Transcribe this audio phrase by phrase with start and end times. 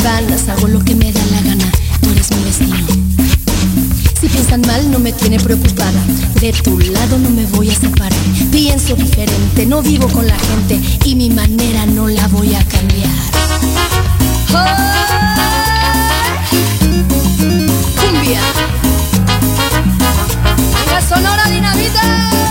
[0.00, 1.70] hago lo que me da la gana,
[2.00, 2.76] tú eres mi destino.
[4.18, 6.00] Si piensan mal, no me tiene preocupada.
[6.40, 8.18] De tu lado no me voy a separar.
[8.50, 13.10] Pienso diferente, no vivo con la gente y mi manera no la voy a cambiar.
[18.00, 18.40] Cumbia.
[20.90, 22.41] La sonora dinamita.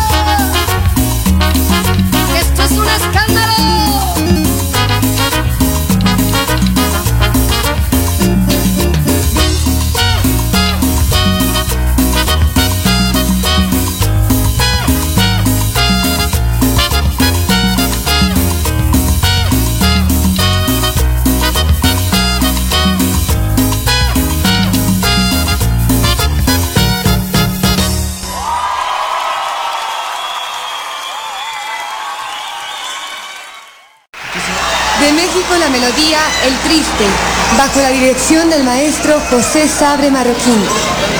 [37.57, 40.61] Bajo la dirección del maestro José Sabre Marroquín.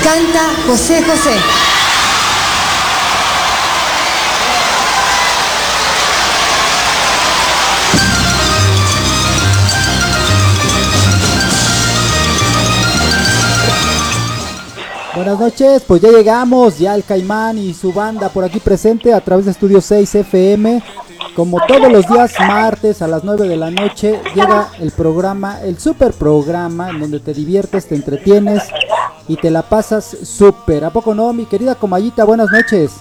[0.04, 1.38] Canta José José.
[15.14, 19.22] Buenas noches, pues ya llegamos, ya el Caimán y su banda por aquí presente a
[19.22, 20.82] través de Estudio 6 FM
[21.36, 25.80] como todos los días martes a las 9 de la noche llega el programa, el
[25.80, 28.64] super programa en donde te diviertes, te entretienes
[29.28, 30.84] y te la pasas súper.
[30.84, 32.26] ¿A poco no, mi querida Comayita?
[32.26, 32.98] Buenas noches.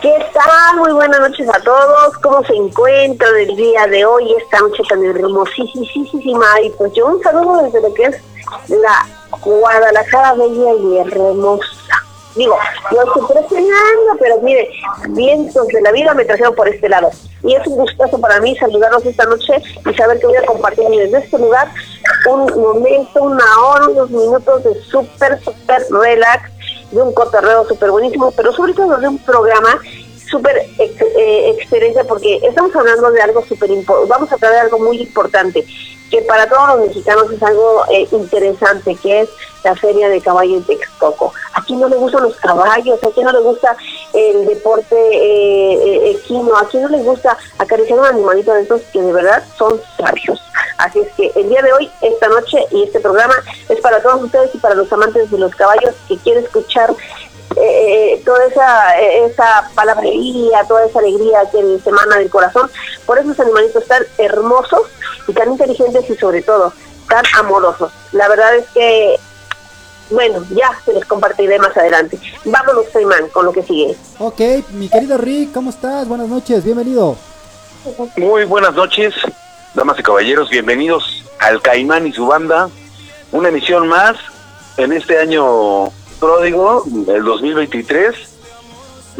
[0.00, 0.76] ¿Qué tal?
[0.76, 2.16] Muy buenas noches a todos.
[2.22, 6.46] ¿Cómo se encuentran el día de hoy, esta noche tan hermosísima?
[6.62, 8.16] Y pues yo un saludo desde lo que es
[8.68, 9.06] la
[9.40, 12.04] Guadalajara Bella y Hermosa
[12.34, 12.56] digo,
[12.90, 14.68] no estoy presionando, pero mire,
[15.10, 17.10] vientos de la vida me trajeron por este lado.
[17.42, 19.54] Y es un gustazo para mí saludarlos esta noche
[19.90, 21.68] y saber que voy a compartir desde este lugar
[22.28, 26.50] un momento, una hora, unos minutos de súper, súper relax,
[26.90, 29.78] de un cotorreo súper buenísimo, pero sobre todo de un programa
[30.30, 34.78] súper eh, experiencia porque estamos hablando de algo súper importante, vamos a hablar de algo
[34.78, 35.64] muy importante,
[36.10, 39.28] que para todos los mexicanos es algo eh, interesante, que es
[39.64, 41.32] la feria de caballos de Texcoco.
[41.54, 43.76] Aquí no le gustan los caballos, aquí no le gusta
[44.12, 49.12] el deporte eh, equino, aquí no les gusta acariciar un animalito de estos que de
[49.12, 50.40] verdad son sabios.
[50.78, 53.34] Así es que el día de hoy, esta noche y este programa
[53.68, 56.94] es para todos ustedes y para los amantes de los caballos que quieren escuchar
[57.56, 62.70] eh, toda esa, esa palabrería, toda esa alegría que se emana del corazón,
[63.06, 64.82] por esos animalitos tan hermosos
[65.28, 66.72] y tan inteligentes y sobre todo
[67.08, 67.92] tan amorosos.
[68.12, 69.16] La verdad es que,
[70.10, 72.18] bueno, ya se les compartiré más adelante.
[72.44, 73.96] Vámonos, Feynman, con lo que sigue.
[74.18, 76.08] Ok, mi querido Rick, ¿cómo estás?
[76.08, 77.16] Buenas noches, bienvenido.
[78.16, 79.14] Muy buenas noches,
[79.74, 82.70] damas y caballeros, bienvenidos al Caimán y su banda.
[83.30, 84.16] Una emisión más
[84.76, 85.92] en este año
[86.24, 88.14] pródigo el 2023.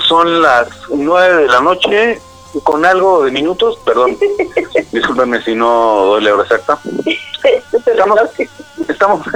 [0.08, 2.18] Son las 9 de la noche
[2.62, 4.16] con algo de minutos, perdón.
[4.92, 6.78] Discúlpenme si no doy la hora exacta.
[7.86, 8.20] Estamos,
[8.88, 9.26] estamos,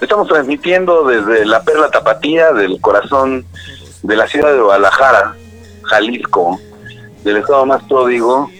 [0.00, 3.44] estamos transmitiendo desde la Perla Tapatía del corazón
[4.02, 5.36] de la ciudad de Guadalajara,
[5.82, 6.58] Jalisco,
[7.22, 8.50] del estado más pródigo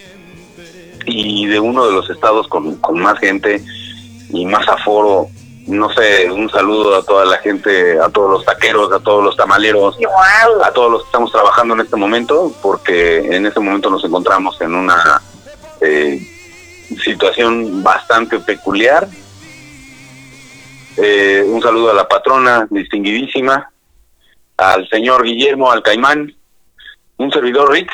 [1.06, 3.64] y de uno de los estados con, con más gente
[4.28, 5.28] y más aforo
[5.66, 9.36] no sé, un saludo a toda la gente, a todos los taqueros, a todos los
[9.36, 9.96] tamaleros,
[10.62, 14.60] a todos los que estamos trabajando en este momento, porque en este momento nos encontramos
[14.60, 15.22] en una
[15.80, 16.20] eh,
[17.02, 19.06] situación bastante peculiar.
[20.96, 23.70] Eh, un saludo a la patrona distinguidísima,
[24.56, 26.34] al señor Guillermo Alcaimán,
[27.18, 27.90] un servidor Rick,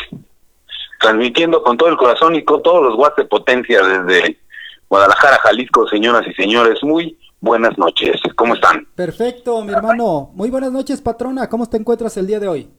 [1.00, 4.38] transmitiendo con todo el corazón y con todos los watts de potencia desde
[4.88, 8.20] Guadalajara, Jalisco, señoras y señores, muy buenas noches.
[8.36, 8.86] ¿Cómo están?
[8.94, 10.30] Perfecto, mi hermano.
[10.34, 11.48] Muy buenas noches, patrona.
[11.48, 12.70] ¿Cómo te encuentras el día de hoy?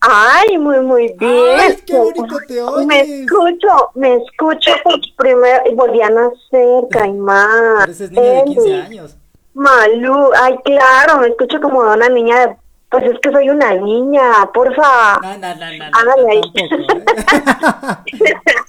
[0.00, 1.60] Ay, muy, muy bien.
[1.60, 2.86] Ay, qué bonito te oyes.
[2.86, 7.80] Me escucho, me escucho por primera volví a nacer, Caimán.
[7.80, 9.16] Pareces niña de 15 años.
[9.52, 12.56] Malú, ay, claro, me escucho como una niña de...
[12.88, 15.20] Pues es que soy una niña, porfa.
[15.22, 15.84] No, no, no, no.
[15.92, 16.40] Hágale ahí.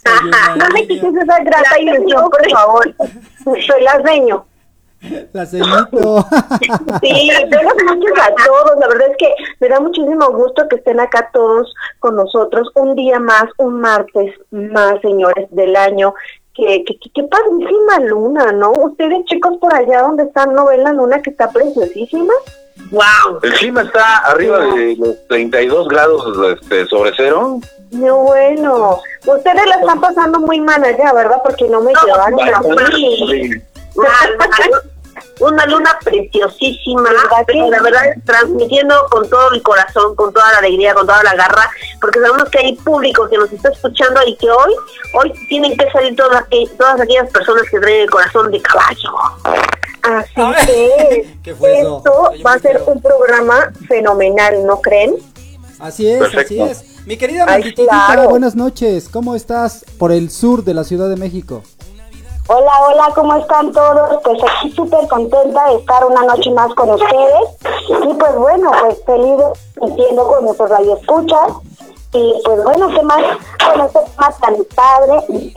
[0.03, 0.57] Tampoco, ¿eh?
[0.57, 2.95] no me quites esa grata ilusión, por favor.
[3.65, 4.45] Soy la seño.
[5.33, 6.25] La ceñito.
[7.01, 8.79] Sí, buenas noches a todos.
[8.79, 12.69] La verdad es que me da muchísimo gusto que estén acá todos con nosotros.
[12.75, 16.13] Un día más, un martes más, señores, del año.
[16.53, 18.73] Que, que, que, qué padrísima luna, ¿no?
[18.73, 22.33] Ustedes, chicos, por allá donde están, ¿no ven la luna que está preciosísima?
[22.91, 23.39] ¡Wow!
[23.41, 27.59] El clima está arriba de los 32 grados este, sobre cero.
[27.91, 28.99] No, bueno.
[29.25, 31.41] Ustedes la están pasando muy mal allá, ¿verdad?
[31.41, 33.61] Porque no me llevaron a mí.
[35.41, 37.09] Una luna preciosísima,
[37.47, 41.23] pero la verdad es transmitiendo con todo el corazón, con toda la alegría, con toda
[41.23, 41.69] la garra,
[41.99, 44.73] porque sabemos que hay público que nos está escuchando y que hoy,
[45.15, 46.45] hoy tienen que salir todas,
[46.77, 49.11] todas aquellas personas que traen el corazón de caballo.
[50.03, 51.97] Así que ¿Qué fue eso?
[51.97, 55.15] esto Oye, va a ser un programa fenomenal, ¿no creen?
[55.79, 56.63] Así es, Perfecto.
[56.63, 57.05] así es.
[57.07, 58.29] Mi querida Ay, claro.
[58.29, 59.09] buenas noches.
[59.09, 61.63] ¿Cómo estás por el sur de la Ciudad de México?
[62.47, 64.19] Hola, hola, ¿cómo están todos?
[64.23, 67.49] Pues aquí súper contenta de estar una noche más con ustedes.
[67.87, 69.39] Y pues bueno, pues feliz
[69.81, 71.53] entiendo con nuestros radioescuchas.
[72.13, 73.21] Y pues bueno, ¿qué más?
[73.63, 75.53] Con este tema tan padre, y,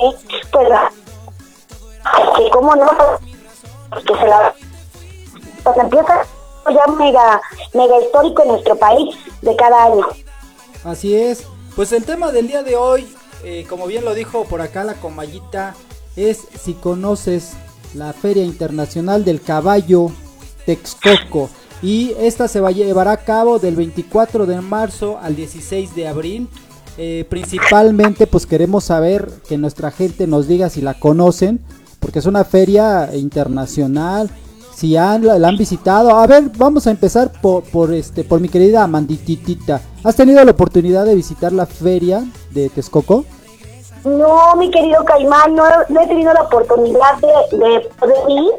[0.52, 0.68] pues
[2.36, 2.86] que cómo no,
[3.90, 4.54] pues, que se la...
[5.64, 6.26] Pues empieza
[6.66, 7.40] ya mega,
[7.72, 10.06] mega histórico en nuestro país de cada año.
[10.84, 11.46] Así es.
[11.74, 14.94] Pues el tema del día de hoy, eh, como bien lo dijo por acá la
[14.94, 15.74] comayita,
[16.16, 17.52] es si conoces
[17.94, 20.10] la Feria Internacional del Caballo
[20.66, 21.48] Texcoco.
[21.82, 26.08] Y esta se va a llevar a cabo del 24 de marzo al 16 de
[26.08, 26.48] abril.
[26.96, 31.60] Eh, principalmente pues queremos saber que nuestra gente nos diga si la conocen,
[31.98, 34.30] porque es una feria internacional,
[34.74, 36.10] si han, la, la han visitado.
[36.10, 39.80] A ver, vamos a empezar por, por, este, por mi querida Amandititita.
[40.02, 43.24] ¿Has tenido la oportunidad de visitar la feria de Texcoco?
[44.04, 48.52] No, mi querido Caimán, no, no he tenido la oportunidad de, de poder ir,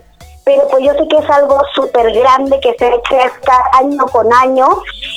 [0.44, 4.68] pero pues yo sé que es algo súper grande que se crezca año con año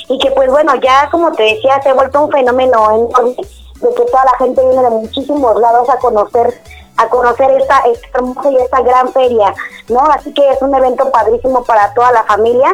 [0.07, 3.93] y que pues bueno, ya como te decía, se ha vuelto un fenómeno enorme de
[3.93, 6.53] que toda la gente viene de muchísimos lados a conocer
[6.97, 7.81] a conocer esta,
[8.13, 9.53] hermosa y esta gran feria,
[9.87, 10.01] ¿no?
[10.11, 12.73] Así que es un evento padrísimo para toda la familia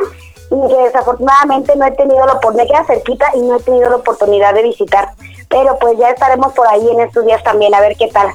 [0.49, 3.97] y que desafortunadamente no he tenido la oportunidad, queda cerquita y no he tenido la
[3.97, 5.09] oportunidad de visitar.
[5.55, 8.27] Pero pues ya estaremos por ahí en estos días también, a ver qué tal.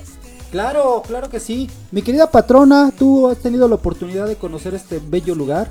[0.51, 1.69] Claro, claro que sí.
[1.91, 5.69] Mi querida patrona, ¿tú has tenido la oportunidad de conocer este bello lugar?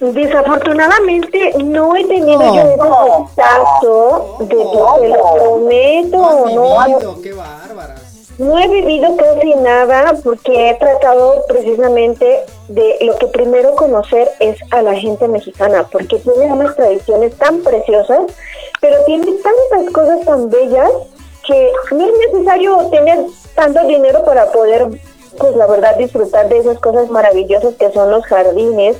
[0.00, 7.94] Desafortunadamente no he tenido yo ese contacto de te lo prometo, no, qué bárbara.
[8.38, 14.56] no he vivido casi nada porque he tratado precisamente de lo que primero conocer es
[14.72, 18.20] a la gente mexicana, porque tiene unas tradiciones tan preciosas,
[18.80, 20.90] pero tiene tantas cosas tan bellas
[21.46, 23.18] que no es necesario tener
[23.54, 24.86] tanto dinero para poder,
[25.38, 28.96] pues la verdad, disfrutar de esas cosas maravillosas que son los jardines,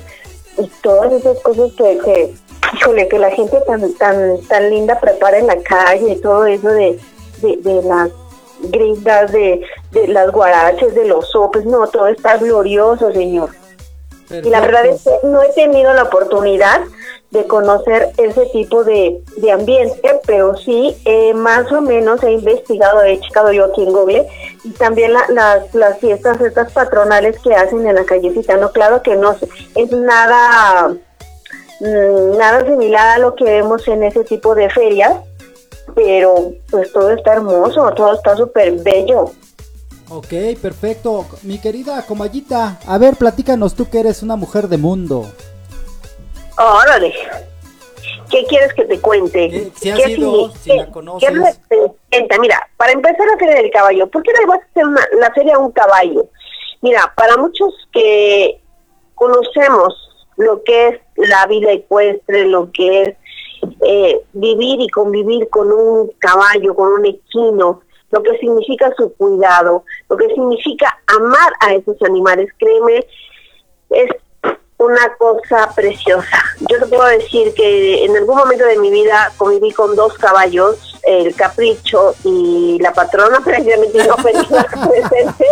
[0.59, 2.35] y todas esas cosas que, que
[2.75, 6.69] híjole, que la gente tan tan tan linda prepara en la calle y todo eso
[6.69, 6.99] de,
[7.41, 8.11] de, las
[8.71, 13.51] gringas, de, de las guaraches, de los sopes, no, todo está glorioso, señor.
[14.31, 16.83] Y la verdad es que no he tenido la oportunidad
[17.31, 23.03] de conocer ese tipo de, de ambiente, pero sí eh, más o menos he investigado,
[23.03, 24.27] he checado yo aquí en Google,
[24.65, 29.15] y también las, las fiestas estas patronales que hacen en la callecita, no, claro que
[29.15, 29.37] no
[29.75, 30.89] es nada,
[31.81, 35.13] mm, nada similar a lo que vemos en ese tipo de ferias,
[35.95, 39.33] pero pues todo está hermoso, todo está súper bello.
[40.11, 40.33] Ok,
[40.63, 41.27] perfecto.
[41.43, 45.27] Mi querida Comayita, a ver, platícanos tú que eres una mujer de mundo.
[46.59, 47.15] Órale.
[48.31, 49.71] ¿Qué quieres que te cuente?
[49.77, 51.61] Si has ido, si la conoces.
[52.11, 55.01] ¿qué Mira, para empezar la Feria del Caballo, ¿por qué le vas a hacer una,
[55.19, 56.27] la Feria a un caballo?
[56.83, 58.61] Mira, para muchos que
[59.15, 59.95] conocemos
[60.37, 63.17] lo que es la vida ecuestre, lo que es
[63.83, 69.85] eh, vivir y convivir con un caballo, con un equino, lo que significa su cuidado,
[70.09, 73.07] lo que significa amar a esos animales, créeme,
[73.91, 74.11] es
[74.79, 76.43] una cosa preciosa.
[76.61, 80.97] Yo te puedo decir que en algún momento de mi vida conviví con dos caballos,
[81.03, 85.47] el capricho y la patrona, precisamente no presente.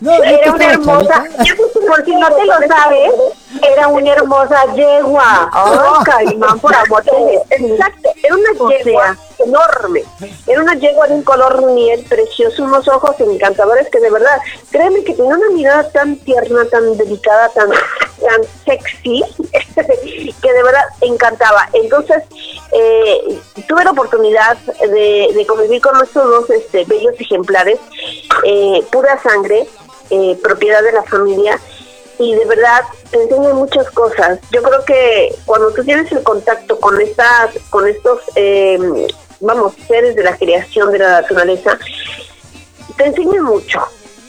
[0.24, 1.24] era una hermosa,
[1.86, 3.12] por si no te lo sabes,
[3.72, 5.50] era una hermosa yegua.
[5.54, 7.02] Oh, caimán, por amor
[7.50, 10.04] Exacto, era una yegua enorme.
[10.46, 14.38] Era una yegua de un color miel precioso, unos ojos encantadores que de verdad,
[14.70, 19.24] créeme que tenía una mirada tan tierna, tan delicada, tan, tan sexy,
[20.42, 21.68] que de verdad encantaba.
[21.72, 22.22] Entonces,
[22.72, 27.78] eh, tuve la oportunidad de, convivir con estos dos este, bellos ejemplares,
[28.44, 29.66] eh, pura sangre,
[30.10, 31.58] eh, propiedad de la familia
[32.18, 34.38] y de verdad te enseñan muchas cosas.
[34.52, 38.78] Yo creo que cuando tú tienes el contacto con estas, con estos, eh,
[39.40, 41.78] vamos, seres de la creación de la naturaleza,
[42.96, 43.80] te enseñan mucho.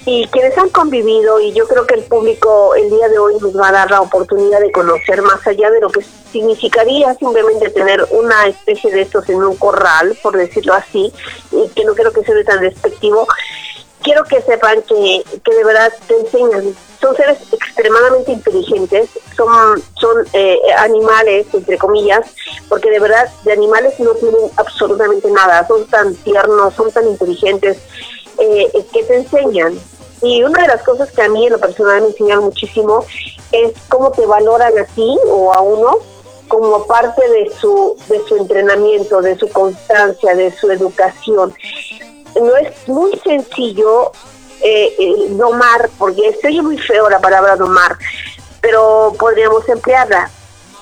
[0.07, 3.59] Y quienes han convivido, y yo creo que el público el día de hoy nos
[3.59, 8.05] va a dar la oportunidad de conocer más allá de lo que significaría simplemente tener
[8.11, 11.11] una especie de estos en un corral, por decirlo así,
[11.51, 13.27] y que no creo que sea tan despectivo,
[14.01, 16.75] quiero que sepan que, que de verdad te enseñan.
[17.01, 22.25] Son seres extremadamente inteligentes, son, son eh, animales, entre comillas,
[22.69, 27.77] porque de verdad de animales no tienen absolutamente nada, son tan tiernos, son tan inteligentes,
[28.39, 29.77] eh, que te enseñan.
[30.21, 33.05] Y una de las cosas que a mí en lo personal me enseñan muchísimo
[33.51, 35.97] es cómo te valoran a ti o a uno
[36.47, 41.53] como parte de su, de su entrenamiento, de su constancia, de su educación
[42.35, 44.11] no es muy sencillo
[44.61, 47.97] eh, eh, domar, porque estoy muy feo la palabra domar,
[48.61, 50.29] pero podríamos emplearla.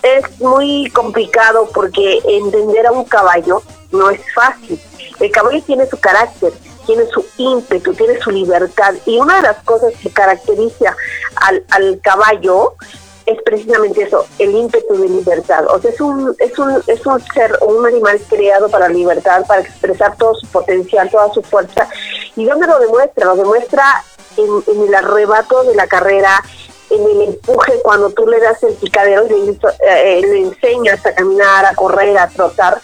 [0.02, 4.80] Es muy complicado porque entender a un caballo no es fácil.
[5.20, 6.52] El caballo tiene su carácter,
[6.86, 8.94] tiene su ímpetu, tiene su libertad.
[9.06, 10.96] Y una de las cosas que caracteriza
[11.36, 12.76] al, al caballo
[13.26, 15.66] es precisamente eso, el ímpetu de libertad.
[15.68, 19.62] O sea, es un, es un, es un ser un animal creado para libertad, para
[19.62, 21.88] expresar todo su potencial, toda su fuerza.
[22.36, 23.26] ¿Y dónde lo demuestra?
[23.26, 24.04] Lo demuestra
[24.38, 26.44] en, el arrebato de la carrera,
[26.90, 31.66] en el empuje cuando tú le das el picadero y le, eh, enseñas a caminar,
[31.66, 32.80] a correr, a trotar.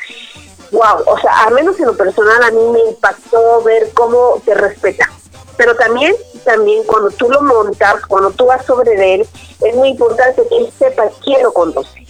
[0.72, 4.54] Wow, o sea, al menos en lo personal a mí me impactó ver cómo te
[4.54, 5.10] respeta
[5.60, 9.28] pero también, también cuando tú lo montas, cuando tú vas sobre él,
[9.62, 12.06] es muy importante que él sepa quién lo conduce.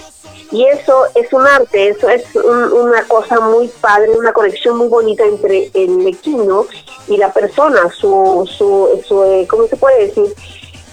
[0.51, 5.23] Y eso es un arte, eso es una cosa muy padre, una conexión muy bonita
[5.23, 6.65] entre el equino
[7.07, 10.33] y la persona, su, su, su eh, ¿cómo se puede decir?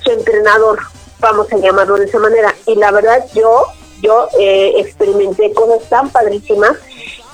[0.05, 0.79] Su entrenador,
[1.21, 2.55] vamos a llamarlo de esa manera.
[2.67, 3.65] Y la verdad yo,
[4.03, 6.77] yo eh, experimenté cosas tan padrísimas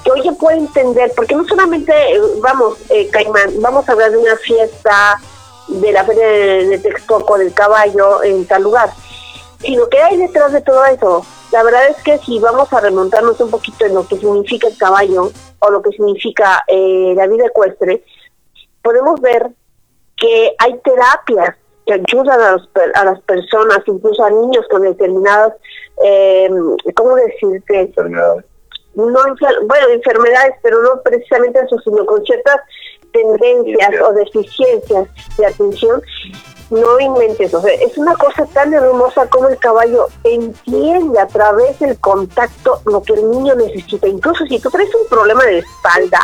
[0.04, 4.10] que hoy ya puedo entender, porque no solamente, eh, vamos, eh, Caimán, vamos a hablar
[4.10, 5.20] de una fiesta
[5.68, 8.90] de la feria de, Texcoco del caballo en tal lugar,
[9.60, 11.24] sino que hay detrás de todo eso.
[11.52, 14.76] La verdad es que si vamos a remontarnos un poquito en lo que significa el
[14.76, 18.02] caballo o lo que significa eh, la vida ecuestre,
[18.82, 19.50] podemos ver
[20.16, 22.56] que hay terapias que ayudan a,
[22.94, 25.52] a las personas, incluso a niños con determinadas,
[26.04, 26.48] eh,
[26.94, 27.80] ¿cómo decirte?
[27.80, 28.44] Enfermedades.
[28.94, 32.60] No, bueno, enfermedades, pero no precisamente eso, sino con ciertas
[33.12, 36.02] tendencias o deficiencias de atención
[36.72, 41.78] no inventes, o sea, es una cosa tan hermosa como el caballo entiende a través
[41.78, 44.08] del contacto lo que el niño necesita.
[44.08, 46.20] Incluso si tú traes un problema de espalda,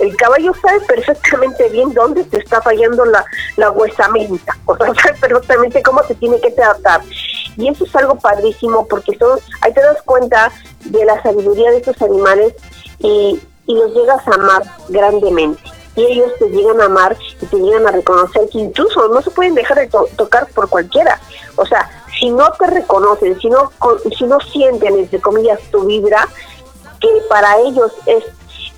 [0.00, 3.24] el caballo sabe perfectamente bien dónde te está fallando la,
[3.56, 7.02] la huesamenta, o sea, sabe perfectamente cómo te tiene que tratar.
[7.56, 10.50] Y eso es algo padrísimo porque son, ahí te das cuenta
[10.84, 12.54] de la sabiduría de estos animales
[12.98, 17.56] y, y los llegas a amar grandemente y ellos te llegan a amar y te
[17.56, 21.20] llegan a reconocer que incluso no se pueden dejar de tocar por cualquiera.
[21.56, 23.70] O sea, si no te reconocen, si no,
[24.16, 26.26] si no sienten, entre comillas, tu vibra,
[27.00, 28.24] que para ellos es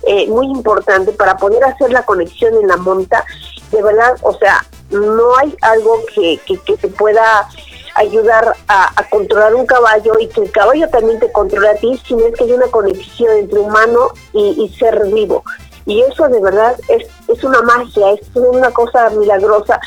[0.05, 3.25] eh, muy importante para poder hacer la conexión en la monta,
[3.71, 7.47] de verdad, o sea, no hay algo que, que, te pueda
[7.95, 12.25] ayudar a, controlar un caballo y que el caballo también te controle a ti, sino
[12.25, 15.43] es que hay una conexión entre humano y ser vivo.
[15.85, 19.79] Y eso de verdad es, es una magia, es una cosa milagrosa,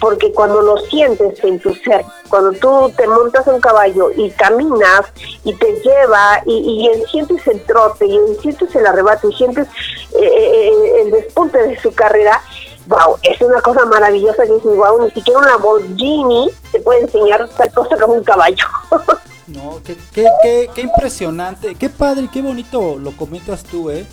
[0.00, 5.06] porque cuando lo sientes en tu ser, cuando tú te montas un caballo y caminas
[5.44, 10.22] y te lleva y, y sientes el trote y sientes el arrebato y sientes eh,
[10.22, 12.40] eh, eh, el despunte de su carrera,
[12.88, 17.48] wow, es una cosa maravillosa que dices, wow, ni siquiera una Lamborghini te puede enseñar
[17.56, 18.66] tal cosa como un caballo.
[19.46, 24.04] No, qué, qué, qué, qué impresionante, qué padre, qué bonito lo comentas tú, ¿eh?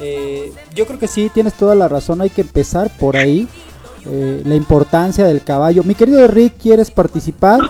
[0.00, 3.48] Eh, yo creo que sí, tienes toda la razón, hay que empezar por ahí.
[4.06, 5.82] Eh, la importancia del caballo.
[5.82, 7.60] Mi querido Rick, ¿quieres participar?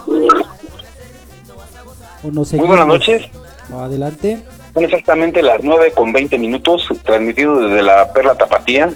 [2.23, 3.23] ¿O no Muy buenas noches.
[3.73, 4.43] Adelante.
[4.73, 8.93] Son exactamente las 9 con 20 minutos, transmitido desde la Perla Tapatía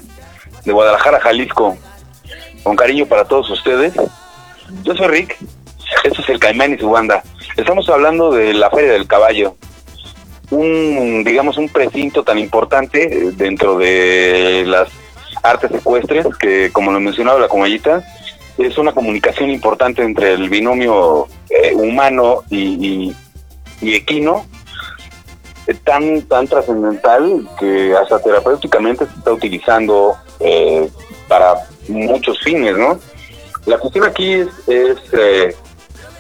[0.64, 1.77] de Guadalajara, Jalisco.
[2.64, 3.95] Con cariño para todos ustedes.
[4.83, 5.38] Yo soy Rick,
[6.05, 7.23] este es el Caimán y su banda.
[7.57, 9.57] Estamos hablando de la Feria del Caballo
[10.51, 14.89] un, digamos, un precinto tan importante dentro de las
[15.43, 18.03] artes ecuestres, que como lo mencionaba la comallita,
[18.57, 23.15] es una comunicación importante entre el binomio eh, humano y,
[23.83, 24.47] equino,
[25.67, 30.89] eh, tan, tan trascendental que hasta terapéuticamente se está utilizando eh,
[31.29, 31.55] para
[31.89, 32.99] muchos fines, ¿no?
[33.67, 34.99] La cuestión aquí es, es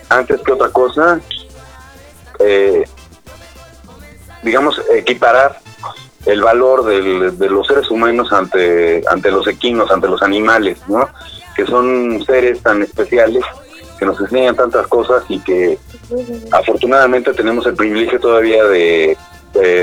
[0.08, 1.20] antes que otra cosa,
[2.40, 2.84] eh,
[4.42, 5.60] digamos, equiparar
[6.26, 11.08] el valor de los seres humanos ante, ante los equinos, ante los animales, ¿no?
[11.56, 13.42] Que son seres tan especiales
[13.98, 15.78] que nos enseñan tantas cosas y que
[16.52, 19.16] afortunadamente tenemos el privilegio todavía de,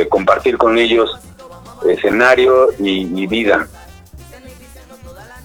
[0.09, 1.17] compartir con ellos
[1.89, 3.67] escenario y, vida.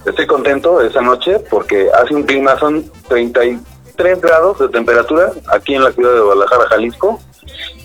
[0.06, 5.82] Estoy contento esa noche porque hace un clima, son 33 grados de temperatura aquí en
[5.82, 7.20] la ciudad de Guadalajara, Jalisco,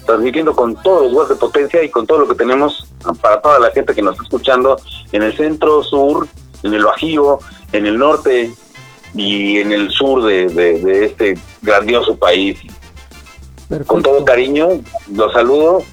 [0.05, 2.87] transmitiendo con todos los watts de potencia y con todo lo que tenemos
[3.21, 4.77] para toda la gente que nos está escuchando
[5.11, 6.27] en el centro, sur,
[6.63, 7.39] en el Bajío,
[7.71, 8.51] en el norte
[9.13, 12.59] y en el sur de, este grandioso país.
[13.87, 14.69] Con todo cariño,
[15.11, 15.83] los saludo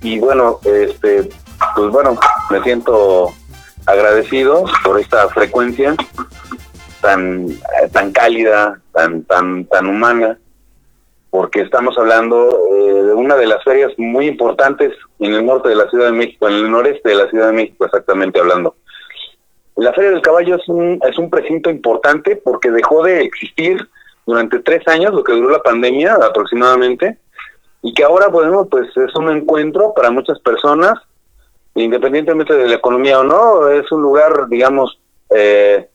[0.00, 1.28] y bueno, este,
[1.76, 2.18] pues bueno,
[2.50, 3.32] me siento
[3.86, 5.94] agradecido por esta frecuencia
[7.00, 7.48] tan
[7.92, 10.38] tan cálida, tan tan tan humana
[11.32, 12.71] porque estamos hablando de
[13.14, 16.54] una de las ferias muy importantes en el norte de la Ciudad de México, en
[16.54, 18.76] el noreste de la Ciudad de México exactamente hablando.
[19.76, 23.88] La Feria del Caballo es un, es un precinto importante porque dejó de existir
[24.26, 27.18] durante tres años, lo que duró la pandemia aproximadamente,
[27.82, 30.94] y que ahora, bueno, pues es un encuentro para muchas personas,
[31.74, 35.88] independientemente de la economía o no, es un lugar, digamos, eh,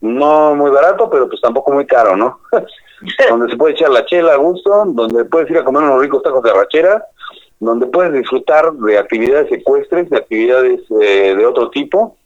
[0.00, 2.40] no muy barato, pero pues tampoco muy caro, ¿no?
[3.28, 6.22] donde se puede echar la chela a gusto, donde puedes ir a comer unos ricos
[6.22, 7.04] tacos de rachera,
[7.60, 12.16] donde puedes disfrutar de actividades ecuestres, de actividades eh, de otro tipo,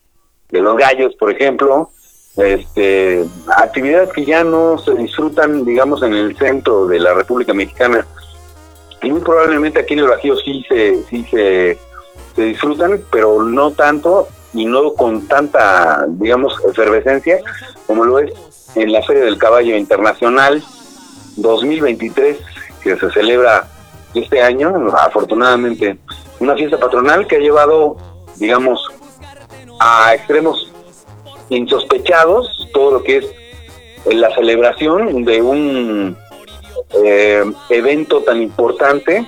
[0.51, 1.91] de los gallos, por ejemplo,
[2.37, 3.25] este,
[3.57, 8.07] actividades que ya no se disfrutan, digamos, en el centro de la República Mexicana.
[9.03, 11.79] Y muy probablemente aquí en el Bajío sí se, sí se,
[12.35, 17.41] se disfrutan, pero no tanto y no con tanta, digamos, efervescencia
[17.87, 18.33] como lo es
[18.75, 20.63] en la Feria del Caballo Internacional
[21.37, 22.39] 2023
[22.83, 23.69] que se celebra
[24.15, 25.99] este año, afortunadamente,
[26.41, 27.97] una fiesta patronal que ha llevado,
[28.37, 28.81] digamos,
[29.79, 30.73] a extremos
[31.49, 33.27] insospechados todo lo que es
[34.07, 36.17] la celebración de un
[37.05, 39.27] eh, evento tan importante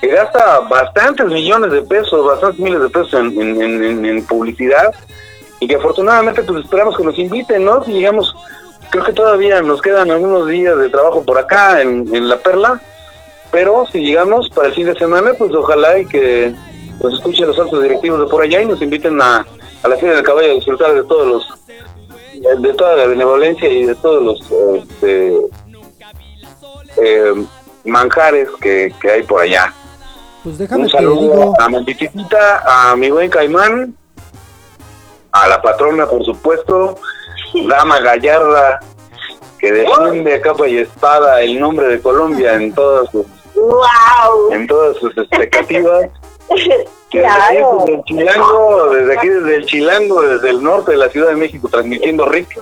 [0.00, 4.92] que gasta bastantes millones de pesos, bastantes miles de pesos en, en publicidad
[5.62, 7.84] y que afortunadamente pues esperamos que nos inviten, ¿no?
[7.84, 8.34] Si llegamos
[8.90, 12.80] creo que todavía nos quedan algunos días de trabajo por acá en, en La Perla,
[13.52, 16.52] pero si llegamos para el fin de semana, pues ojalá y que
[17.00, 19.46] nos escuchen los altos directivos de por allá y nos inviten a,
[19.84, 21.48] a la Feria del Caballo a disfrutar de todos los
[22.60, 25.32] de toda la benevolencia y de todos los este,
[27.00, 27.34] eh,
[27.84, 29.72] manjares que, que hay por allá.
[30.42, 33.96] Pues déjame Un saludo digo, a Mentitita, a mi buen Caimán,
[35.32, 36.96] a la patrona, por supuesto,
[37.66, 38.80] Dama Gallarda,
[39.58, 44.52] que defiende a capa y espada el nombre de Colombia en todas sus, ¡Wow!
[44.52, 46.08] en todas sus expectativas.
[47.12, 47.84] Claro.
[47.84, 51.10] desde aquí, desde el Chilango, desde aquí desde el Chilango, desde el norte de la
[51.10, 52.58] Ciudad de México, transmitiendo RIC.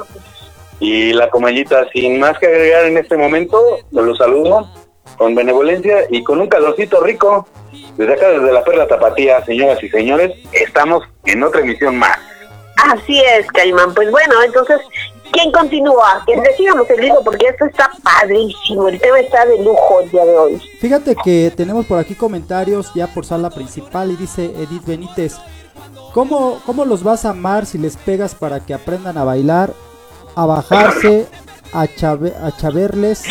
[0.81, 4.69] Y la comallita, sin más que agregar en este momento, los saludo
[5.17, 7.47] con benevolencia y con un calorcito rico.
[7.97, 12.19] Desde acá, desde la Perla Tapatía, señoras y señores, estamos en otra emisión más.
[12.89, 13.93] Así es, Caimán.
[13.95, 14.81] Pues bueno, entonces,
[15.33, 16.23] ¿quién continúa?
[16.27, 18.89] Que decíamos el libro porque esto está padrísimo.
[18.89, 20.63] El tema está de lujo el día de hoy.
[20.81, 25.37] fíjate que tenemos por aquí comentarios ya por sala principal y dice Edith Benítez,
[26.15, 29.73] ¿cómo, ¿cómo los vas a amar si les pegas para que aprendan a bailar,
[30.35, 31.27] a bajarse,
[31.73, 33.25] a, chave- a chaverles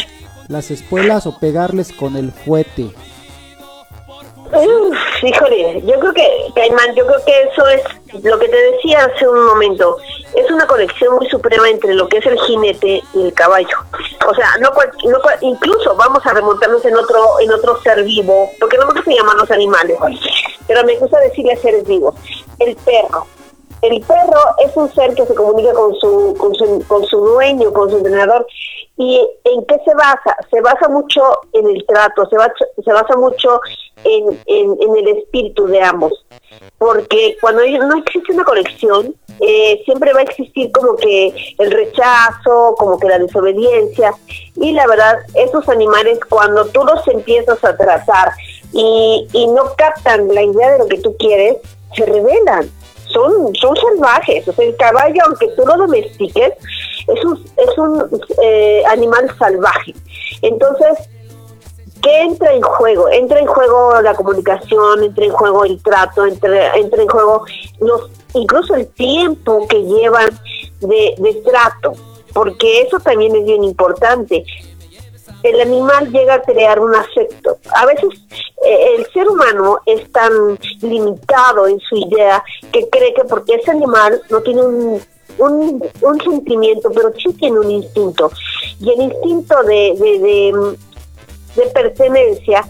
[0.47, 2.91] las espuelas o pegarles con el fuete?
[5.21, 7.81] Híjole, yo creo que, Caimán, yo creo que eso es
[8.23, 9.97] lo que te decía hace un momento.
[10.35, 13.77] Es una conexión muy suprema entre lo que es el jinete y el caballo.
[14.27, 18.03] O sea, no, cual- no cual- incluso vamos a remontarnos en otro en otro ser
[18.03, 19.97] vivo, porque no me gusta llaman los animales,
[20.67, 22.15] pero me gusta decirle seres vivos.
[22.59, 23.27] El perro.
[23.81, 27.71] El perro es un ser que se comunica con su, con su, con su dueño,
[27.71, 28.45] con su entrenador.
[28.97, 30.35] ¿Y en qué se basa?
[30.51, 31.21] Se basa mucho
[31.53, 33.61] en el trato, se basa, se basa mucho
[34.03, 36.25] en, en, el espíritu de ambos.
[36.77, 42.75] Porque cuando no existe una conexión, eh, siempre va a existir como que el rechazo,
[42.77, 44.13] como que la desobediencia.
[44.55, 48.33] Y la verdad, esos animales, cuando tú los empiezas a tratar
[48.73, 51.57] y, y no captan la idea de lo que tú quieres,
[51.95, 52.69] se rebelan
[53.09, 54.47] son, son salvajes.
[54.47, 56.53] O sea, el caballo, aunque tú lo domestiques,
[57.07, 59.93] es un, es un eh, animal salvaje.
[60.41, 61.09] Entonces,
[62.01, 63.09] ¿qué entra en juego?
[63.09, 67.45] Entra en juego la comunicación, entra en juego el trato, entra, entra en juego
[67.79, 70.29] los incluso el tiempo que llevan
[70.81, 71.93] de, de trato,
[72.31, 74.45] porque eso también es bien importante
[75.43, 77.57] el animal llega a crear un afecto.
[77.73, 78.09] A veces
[78.69, 84.21] el ser humano es tan limitado en su idea que cree que porque ese animal
[84.29, 85.01] no tiene un,
[85.37, 88.31] un, un sentimiento, pero sí tiene un instinto.
[88.79, 90.75] Y el instinto de, de,
[91.55, 92.63] de, pertenencia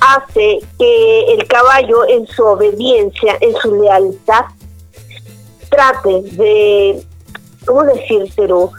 [0.00, 4.44] hace que el caballo en su obediencia, en su lealtad,
[5.68, 7.02] trate de,
[7.66, 8.70] ¿cómo decírselo?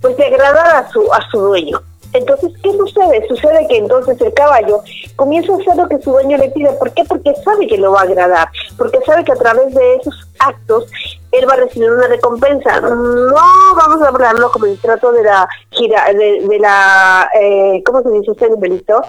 [0.00, 1.82] pues de agradar a su, a su dueño.
[2.16, 3.26] Entonces, ¿qué sucede?
[3.28, 4.82] Sucede que entonces el caballo
[5.16, 6.70] comienza a hacer lo que su dueño le pide.
[6.72, 7.04] ¿Por qué?
[7.04, 10.90] Porque sabe que lo va a agradar, porque sabe que a través de esos actos
[11.32, 12.80] él va a recibir una recompensa.
[12.80, 13.34] No
[13.76, 18.10] vamos a hablarlo como el trato de la gira, de, de la, eh, ¿cómo se
[18.10, 19.02] dice este numerito?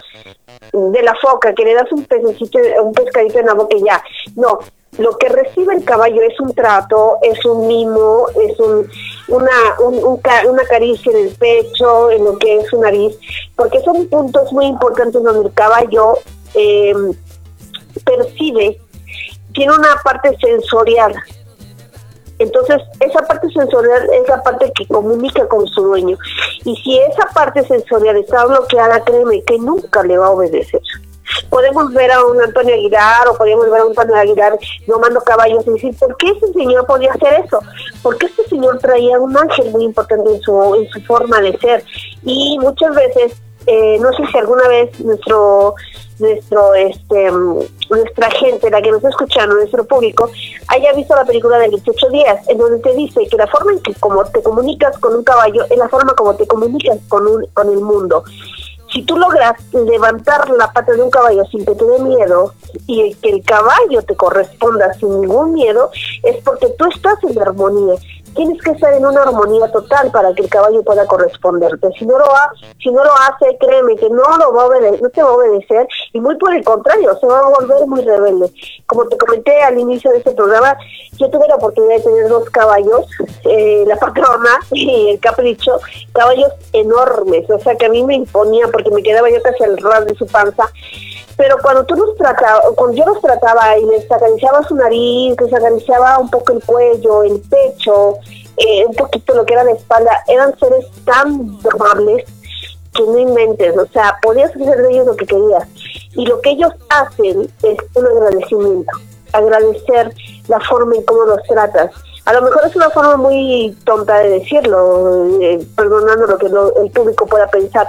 [0.74, 4.04] De la foca, que le das un pececito, un pescadito en la boca y ya.
[4.36, 4.60] No,
[4.97, 8.89] lo que recibe el caballo es un trato, es un mimo, es un,
[9.27, 13.15] una, un- un una caricia en el pecho, en lo que es su nariz,
[13.55, 16.17] porque son puntos muy importantes donde el caballo
[16.55, 16.93] eh,
[18.03, 18.79] percibe,
[19.53, 21.13] tiene una parte sensorial.
[22.39, 26.17] Entonces, esa parte sensorial es la parte que comunica con su dueño.
[26.65, 30.81] Y si esa parte sensorial está bloqueada, créeme que nunca le va a obedecer.
[31.49, 35.65] Podemos ver a un Antonio Aguilar o podemos ver a un Antonio Aguilar domando caballos
[35.67, 37.59] y decir, ¿por qué ese señor podía hacer eso?
[38.01, 41.83] Porque este señor traía un ángel muy importante en su, en su forma de ser.
[42.23, 43.33] Y muchas veces,
[43.65, 45.75] eh, no sé si alguna vez nuestro
[46.19, 47.31] nuestro este
[47.89, 50.29] nuestra gente, la que nos está escuchando, nuestro público,
[50.67, 53.81] haya visto la película de 28 días, en donde te dice que la forma en
[53.81, 57.45] que como te comunicas con un caballo es la forma como te comunicas con un,
[57.53, 58.23] con el mundo.
[58.97, 62.55] Si tú logras levantar la pata de un caballo sin que te dé miedo
[62.88, 65.91] y que el caballo te corresponda sin ningún miedo,
[66.23, 67.93] es porque tú estás en armonía.
[68.38, 71.89] Tienes que estar en una armonía total para que el caballo pueda corresponderte.
[71.97, 75.02] Si no lo, ha, si no lo hace, créeme que no lo va a obedecer,
[75.02, 78.02] no te va a obedecer y muy por el contrario, se va a volver muy
[78.02, 78.52] rebelde.
[78.86, 80.78] Como te comenté al inicio de este programa,
[81.17, 83.08] yo tuve la oportunidad de tener dos caballos,
[83.43, 85.80] eh, la patrona y el capricho,
[86.13, 89.78] caballos enormes, o sea que a mí me imponía porque me quedaba yo casi al
[89.78, 90.71] ras de su panza.
[91.38, 95.54] Pero cuando tú los trataba, cuando yo los trataba y les acariciaba su nariz, les
[95.54, 98.17] acariciaba un poco el cuello, el pecho,
[98.58, 102.26] eh, un poquito lo que era la espalda, eran seres tan amables
[102.95, 105.67] que no inventes, o sea, podías hacer de ellos lo que querías.
[106.15, 108.97] Y lo que ellos hacen es un agradecimiento,
[109.32, 110.12] agradecer
[110.47, 111.91] la forma en cómo los tratas.
[112.26, 116.91] A lo mejor es una forma muy tonta de decirlo, eh, perdonando lo que el
[116.91, 117.88] público pueda pensar,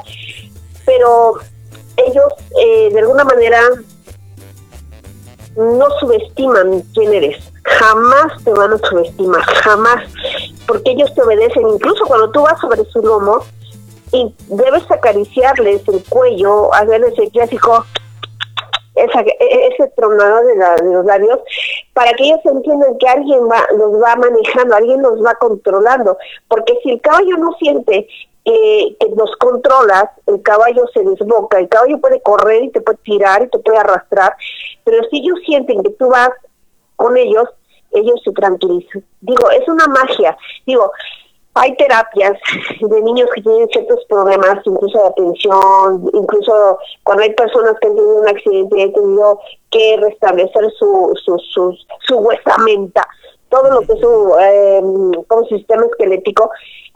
[0.85, 1.39] pero
[2.07, 3.61] ellos eh, de alguna manera
[5.57, 10.05] no subestiman quién eres, jamás te van a subestimar, jamás,
[10.67, 13.41] porque ellos te obedecen, incluso cuando tú vas sobre su lomo,
[14.13, 17.85] y debes acariciarles el cuello, hacerles el clásico
[18.95, 21.39] esa, e, ese tronado de, los labios
[21.93, 26.17] para que ellos entiendan que alguien va, los va manejando, alguien los va controlando,
[26.49, 28.09] porque si el caballo no siente
[28.49, 33.43] que los controlas, el caballo se desboca, el caballo puede correr y te puede tirar
[33.43, 34.35] y te puede arrastrar,
[34.85, 36.31] pero si ellos sienten que tú vas
[36.97, 37.45] con ellos,
[37.93, 39.05] ellos se tranquilizan.
[39.21, 40.37] Digo, es una magia.
[40.67, 40.91] Digo,
[41.55, 42.39] hay terapias
[42.81, 47.97] de niños que tienen ciertos problemas, incluso de atención, incluso cuando hay personas que han
[47.97, 53.07] tenido un accidente y han tenido que restablecer su, su, su, su huesamenta,
[53.49, 54.81] todo lo que es su eh,
[55.27, 56.51] como sistema esquelético,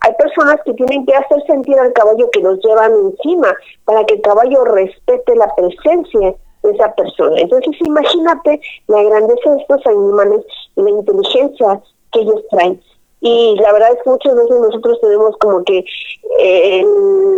[0.05, 4.15] hay personas que tienen que hacer sentir al caballo que los llevan encima para que
[4.15, 7.41] el caballo respete la presencia de esa persona.
[7.41, 10.45] Entonces imagínate la grandeza de estos animales
[10.77, 11.81] y la inteligencia
[12.13, 12.81] que ellos traen
[13.23, 15.85] y la verdad es que muchas veces nosotros tenemos como que
[16.41, 16.85] eh,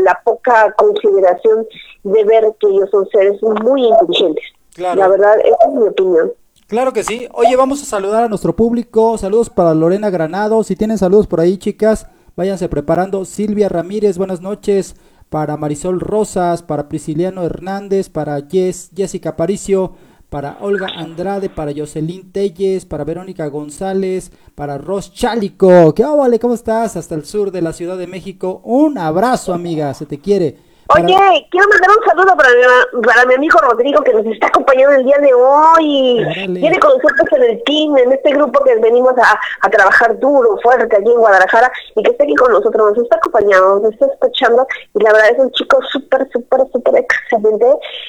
[0.02, 1.66] la poca consideración
[2.04, 4.44] de ver que ellos son seres muy inteligentes.
[4.76, 6.32] La verdad, esa es mi opinión.
[6.68, 7.28] Claro que sí.
[7.34, 9.18] Oye, vamos a saludar a nuestro público.
[9.18, 10.64] Saludos para Lorena Granado.
[10.64, 13.24] Si tienen saludos por ahí, chicas, váyanse preparando.
[13.24, 14.94] Silvia Ramírez, buenas noches.
[15.28, 19.94] Para Marisol Rosas, para Prisciliano Hernández, para Jess, Jessica Paricio,
[20.28, 25.94] para Olga Andrade, para Jocelyn Telles, para Verónica González, para Ros Chálico.
[25.94, 26.38] ¿Qué vale?
[26.38, 26.96] ¿Cómo estás?
[26.96, 28.60] Hasta el sur de la Ciudad de México.
[28.64, 30.73] Un abrazo, amiga, se te quiere.
[30.88, 34.96] Oye, quiero mandar un saludo para mi, para mi amigo Rodrigo que nos está acompañando
[34.96, 36.24] el día de hoy.
[36.48, 40.58] Viene con nosotros en el team, en este grupo que venimos a, a, trabajar duro,
[40.62, 44.06] fuerte allí en Guadalajara y que está aquí con nosotros, nos está acompañando, nos está
[44.06, 47.66] escuchando y la verdad es un chico súper, súper, súper excelente.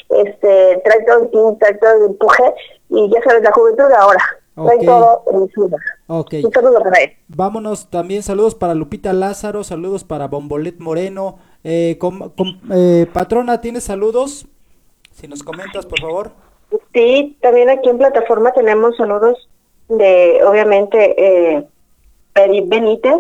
[0.10, 2.44] Este, trae todo el team, trae todo el empuje
[2.90, 4.24] y ya sabes, la juventud de ahora.
[4.56, 5.24] Trae todo
[5.58, 5.78] vida.
[6.08, 7.12] Un saludo para él.
[7.28, 11.40] Vámonos también, saludos para Lupita Lázaro, saludos para Bombolet Moreno.
[11.68, 11.98] Eh,
[12.72, 14.46] eh, patrona, ¿tienes saludos?
[15.12, 16.32] Si nos comentas, por favor.
[16.94, 19.50] Sí, también aquí en plataforma tenemos saludos
[19.90, 21.68] de, obviamente, eh,
[22.36, 23.16] Benítez.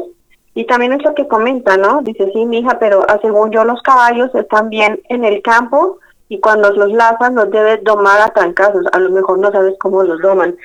[0.53, 2.01] Y también es lo que comenta, ¿no?
[2.03, 5.97] Dice, sí, mija, pero ah, según yo los caballos están bien en el campo
[6.29, 8.85] y cuando los lazan los debes domar a trancazos.
[8.91, 10.55] A lo mejor no sabes cómo los doman.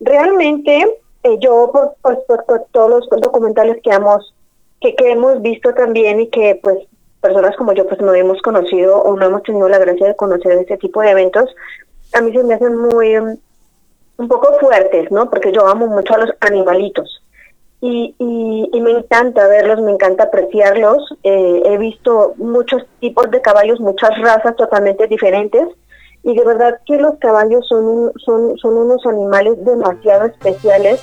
[0.00, 4.34] Realmente, eh, yo, por, por, todos los documentales que hemos,
[4.80, 6.78] que hemos visto también y que pues
[7.20, 10.52] personas como yo pues no hemos conocido o no hemos tenido la gracia de conocer
[10.52, 11.54] este tipo de eventos,
[12.12, 13.36] a mí se me hacen muy um,
[14.18, 15.28] un poco fuertes, ¿no?
[15.28, 17.22] Porque yo amo mucho a los animalitos
[17.80, 21.14] y, y, me encanta verlos, me encanta apreciarlos.
[21.22, 25.68] Eh, he visto muchos tipos de caballos, muchas razas totalmente diferentes
[26.22, 31.00] y de verdad que los caballos son, son, son unos animales demasiado especiales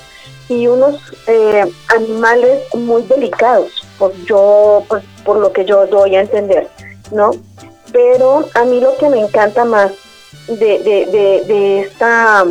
[0.48, 6.20] y unos eh, animales muy delicados por yo pues, por lo que yo doy a
[6.20, 6.68] entender
[7.10, 7.32] no
[7.92, 9.92] pero a mí lo que me encanta más
[10.48, 12.44] de, de, de, esta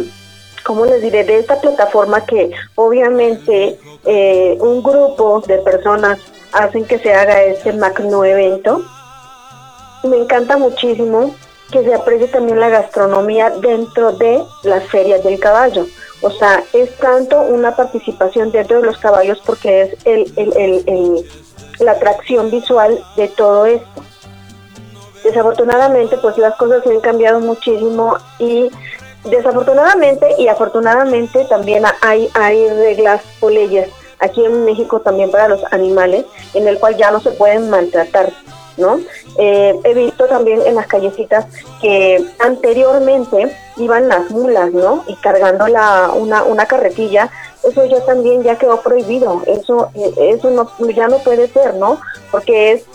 [0.64, 1.24] ¿cómo les diré?
[1.24, 6.20] De esta plataforma que obviamente eh, un grupo de personas
[6.54, 8.84] hacen que se haga este magno evento.
[10.04, 11.36] Me encanta muchísimo
[11.72, 15.86] que se aprecie también la gastronomía dentro de las ferias del caballo.
[16.24, 21.26] O sea, es tanto una participación dentro de los caballos porque es el, el, el,
[21.80, 24.04] la atracción visual de todo esto.
[25.24, 28.72] Desafortunadamente, pues las cosas se han cambiado muchísimo y
[29.26, 35.62] desafortunadamente y afortunadamente también hay, hay reglas o leyes aquí en México también para los
[35.72, 38.32] animales en el cual ya no se pueden maltratar
[38.78, 39.00] ¿no?
[39.38, 41.46] Eh, he visto también en las callecitas
[41.82, 45.04] que anteriormente iban las mulas, ¿no?
[45.08, 47.30] Y cargando la, una, una carretilla,
[47.64, 52.00] eso ya también ya quedó prohibido, eso, eh, eso no, ya no puede ser, ¿no?
[52.32, 52.86] Porque es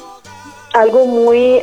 [0.75, 1.63] algo muy,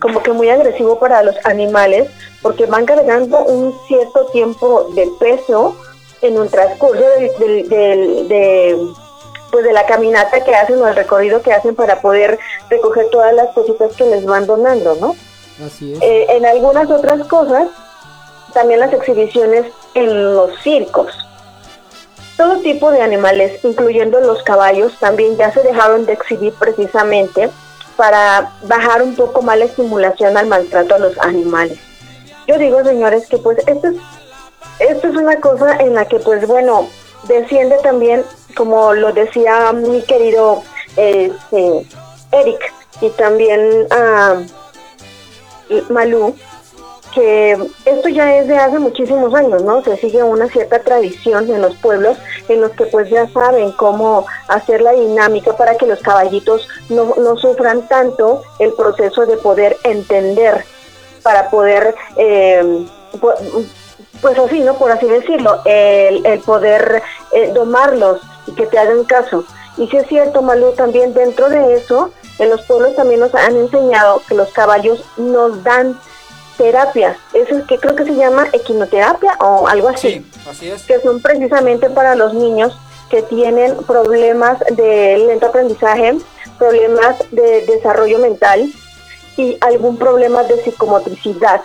[0.00, 2.08] como que muy agresivo para los animales,
[2.42, 5.76] porque van cargando un cierto tiempo de peso
[6.20, 7.02] en un transcurso
[7.38, 8.78] del, del, de
[9.50, 12.38] pues de la caminata que hacen o el recorrido que hacen para poder
[12.70, 15.14] recoger todas las cositas que les van donando, ¿no?
[15.64, 16.02] Así es.
[16.02, 17.68] Eh, en algunas otras cosas,
[18.52, 21.12] también las exhibiciones en los circos.
[22.36, 27.50] todo tipo de animales, incluyendo los caballos, también ya se dejaron de exhibir precisamente
[27.96, 31.78] para bajar un poco más la estimulación al maltrato a los animales.
[32.48, 33.96] Yo digo, señores, que pues esto es,
[34.80, 36.88] esto es una cosa en la que pues bueno,
[37.28, 38.24] desciende también,
[38.56, 40.62] como lo decía mi querido
[40.96, 41.86] este,
[42.32, 44.42] Eric y también a
[45.90, 46.34] Malú,
[47.12, 47.52] que
[47.84, 49.82] esto ya es de hace muchísimos años, ¿no?
[49.82, 52.16] Se sigue una cierta tradición en los pueblos
[52.48, 57.14] en los que pues ya saben cómo hacer la dinámica para que los caballitos no,
[57.16, 60.64] no sufran tanto el proceso de poder entender,
[61.22, 62.86] para poder, eh,
[63.20, 64.74] pues, así, ¿no?
[64.74, 69.44] Por así decirlo, el, el poder eh, domarlos y que te hagan caso.
[69.76, 73.56] Y si es cierto, Malú, también dentro de eso, en los pueblos también nos han
[73.56, 75.98] enseñado que los caballos nos dan
[76.56, 80.82] terapias, eso es que creo que se llama equinoterapia o algo así, así es.
[80.84, 82.78] que son precisamente para los niños
[83.10, 86.16] que tienen problemas de lento aprendizaje,
[86.58, 88.72] problemas de desarrollo mental
[89.36, 91.60] y algún problema de psicomotricidad.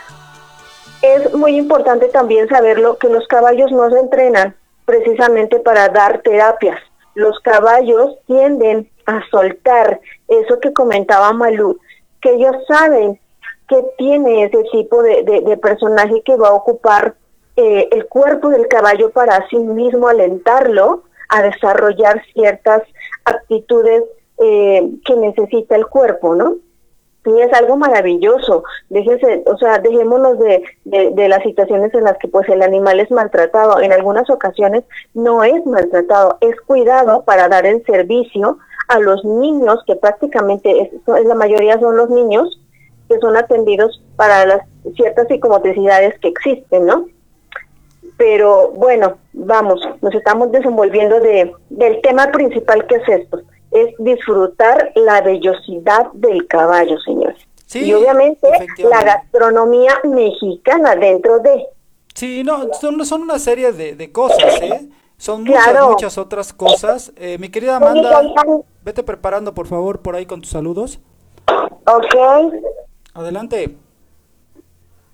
[1.02, 6.80] Es muy importante también saberlo que los caballos no se entrenan precisamente para dar terapias.
[7.18, 11.80] Los caballos tienden a soltar eso que comentaba Malú,
[12.22, 13.20] que ellos saben
[13.68, 17.16] que tiene ese tipo de, personaje que va a ocupar
[17.56, 22.84] eh, el cuerpo del caballo para sí mismo alentarlo a desarrollar ciertas
[23.26, 24.04] actitudes
[24.38, 26.58] eh, que necesita el cuerpo, ¿no?
[27.28, 28.64] Y es algo maravilloso.
[28.90, 33.12] Déjese, o sea, dejémonos de, de, las situaciones en las que pues el animal es
[33.12, 33.82] maltratado.
[33.82, 39.84] En algunas ocasiones no es maltratado, es cuidado para dar el servicio a los niños,
[39.86, 42.62] que prácticamente es, la mayoría son los niños,
[43.10, 44.62] que son atendidos para las
[44.96, 47.08] ciertas psicomotricidades que existen, ¿no?
[48.18, 54.92] Pero bueno, vamos, nos estamos desenvolviendo de, del tema principal que es esto, es disfrutar
[54.96, 57.38] la vellosidad del caballo, señores.
[57.66, 61.68] Sí, y obviamente la gastronomía mexicana dentro de...
[62.14, 64.90] Sí, no, son, son una serie de, de cosas, ¿eh?
[65.18, 67.12] Son muchas, muchas otras cosas.
[67.18, 68.22] Eh, mi querida Amanda,
[68.84, 71.00] vete preparando por favor por ahí con tus saludos.
[71.86, 72.16] Ok.
[73.16, 73.76] Adelante.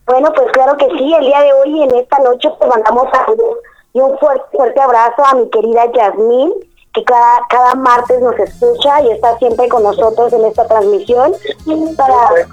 [0.06, 3.58] Bueno, pues claro que sí, el día de hoy en esta noche te mandamos saludos
[3.94, 6.54] y un fuerte, fuerte abrazo a mi querida Yasmín,
[6.94, 11.34] que cada, cada martes nos escucha y está siempre con nosotros en esta transmisión.
[11.98, 12.48] Para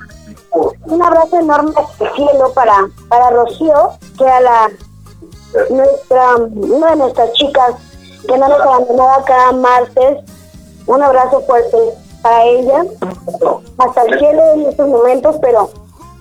[0.85, 4.71] un abrazo enorme al cielo para, para Rocío, que a la
[5.71, 7.75] nuestra, una de nuestras chicas
[8.27, 10.19] que no nos abandonaba cada martes.
[10.87, 11.77] Un abrazo fuerte
[12.23, 12.85] para ella,
[13.79, 15.71] hasta el cielo en estos momentos, pero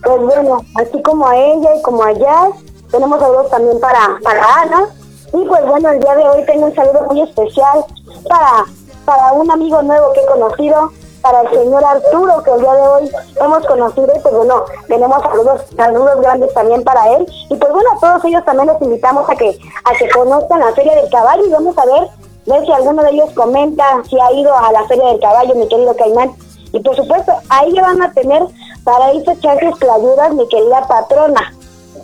[0.03, 2.53] pues bueno, así como a ella y como a Jazz,
[2.91, 4.89] tenemos saludos también para, para Ana.
[5.33, 7.85] Y pues bueno, el día de hoy tengo un saludo muy especial
[8.27, 8.65] para,
[9.05, 12.81] para un amigo nuevo que he conocido, para el señor Arturo, que el día de
[12.81, 13.11] hoy
[13.41, 17.25] hemos conocido, y pues bueno, tenemos saludos, saludos grandes también para él.
[17.49, 20.73] Y pues bueno, a todos ellos también los invitamos a que, a que conozcan la
[20.73, 22.09] Feria del Caballo y vamos a ver
[22.49, 25.67] ver si alguno de ellos comenta si ha ido a la Feria del Caballo, mi
[25.67, 26.31] querido Caimán.
[26.71, 28.43] Y por supuesto, ahí van a tener
[28.83, 31.53] para irse echarse ayudas, mi querida patrona.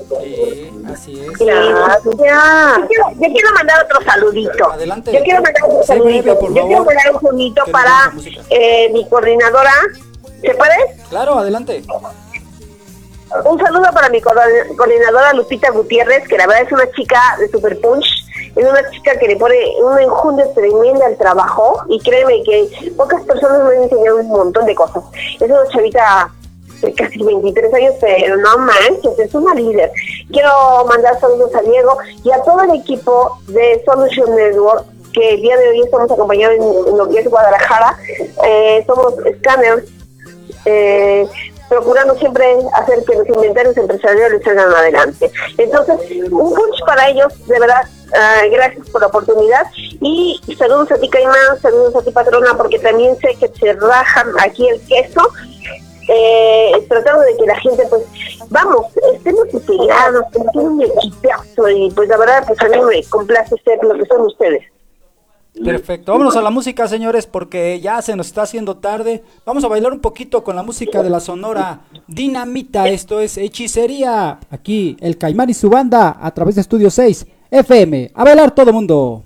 [0.07, 1.27] Sí, así es.
[1.27, 4.71] Yo, quiero, yo quiero mandar otro saludito.
[4.71, 5.11] Adelante.
[5.13, 6.39] Yo quiero mandar otro saludito.
[6.41, 8.13] yo quiero mandar un saludito para
[8.49, 9.73] eh, mi coordinadora.
[10.41, 10.75] ¿Se puede?
[11.09, 11.83] Claro, adelante.
[13.43, 17.79] Un saludo para mi coordinadora Lupita Gutiérrez, que la verdad es una chica de Super
[17.81, 18.25] Punch
[18.55, 23.21] es una chica que le pone un enjundia tremenda al trabajo y créeme que pocas
[23.23, 25.03] personas me han enseñado un montón de cosas.
[25.13, 26.31] Es una chavita
[26.95, 29.91] casi 23 años, pero no manches, es una líder.
[30.31, 35.41] Quiero mandar saludos a Diego y a todo el equipo de Solution Network que el
[35.41, 37.97] día de hoy estamos acompañados en, lo que es Guadalajara.
[38.43, 39.85] Eh, somos scanners.
[40.65, 41.27] Eh,
[41.69, 45.31] procurando siempre hacer que los inventarios empresariales salgan adelante.
[45.57, 45.95] Entonces,
[46.31, 51.09] un punch para ellos, de verdad, ah, gracias por la oportunidad y saludos a ti
[51.09, 55.21] Caimán, saludos a ti patrona, porque también sé que se rajan aquí el queso,
[56.07, 58.03] eh, tratando de que la gente pues,
[58.49, 63.55] vamos, estemos integrados, que un equipazo y pues la verdad pues a mí me complace
[63.63, 64.63] ser lo que son ustedes.
[65.63, 69.23] Perfecto, vámonos a la música, señores, porque ya se nos está haciendo tarde.
[69.45, 72.89] Vamos a bailar un poquito con la música de la Sonora Dinamita.
[72.89, 74.39] Esto es Hechicería.
[74.49, 78.11] Aquí el Caimán y su banda a través de Estudio 6 FM.
[78.13, 79.23] A bailar todo mundo.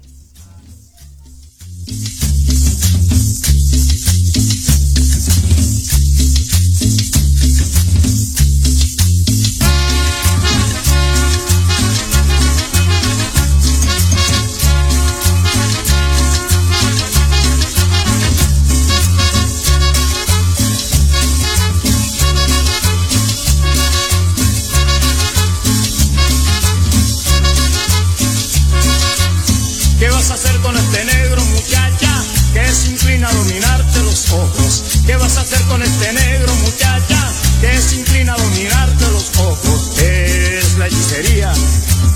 [35.39, 39.99] Hacer con este negro muchacha que se inclina a dominarte los ojos?
[39.99, 41.51] Es la hechicería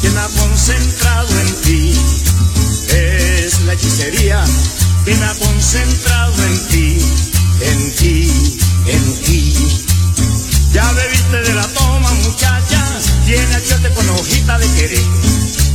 [0.01, 1.93] quien ha concentrado en ti.
[2.89, 4.43] Es la hechicería
[5.06, 6.97] me ha concentrado en ti,
[7.62, 8.32] en ti,
[8.88, 9.54] en ti.
[10.74, 15.06] Ya bebiste de la toma, muchacha, tiene achiote con hojita de querer.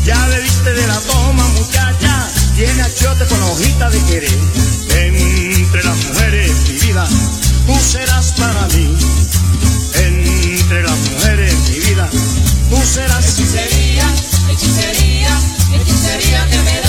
[0.04, 4.38] Ya bebiste de la toma, muchacha, tiene achiote con hojita de querer.
[4.90, 5.97] Entre las
[6.94, 8.96] tú serás para mí.
[9.94, 12.08] Entre las mujeres, mi vida,
[12.70, 14.04] tú serás hechicería,
[14.50, 15.40] hechicería,
[15.74, 16.87] hechicería que me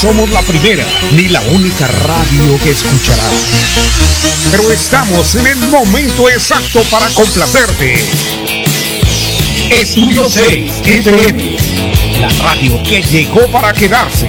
[0.00, 3.32] somos la primera ni la única radio que escucharás.
[4.50, 7.96] Pero estamos en el momento exacto para complacerte.
[9.70, 11.56] Estudio 6 FM,
[12.20, 14.28] la radio que llegó para quedarse.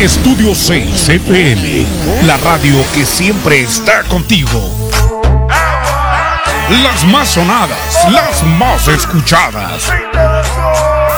[0.00, 1.86] Estudio 6 FM,
[2.26, 4.77] la radio que siempre está contigo.
[6.70, 9.90] Las más sonadas, las más escuchadas.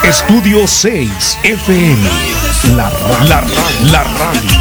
[0.04, 2.08] Estudio 6 FM,
[2.76, 2.88] la,
[3.24, 3.42] la,
[3.90, 4.59] la radio.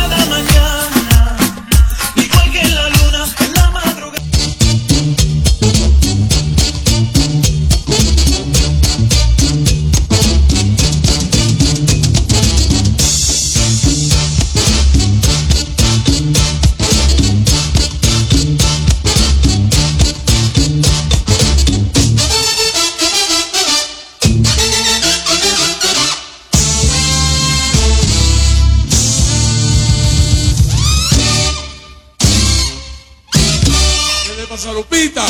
[34.40, 35.26] Le pasa a Lupita?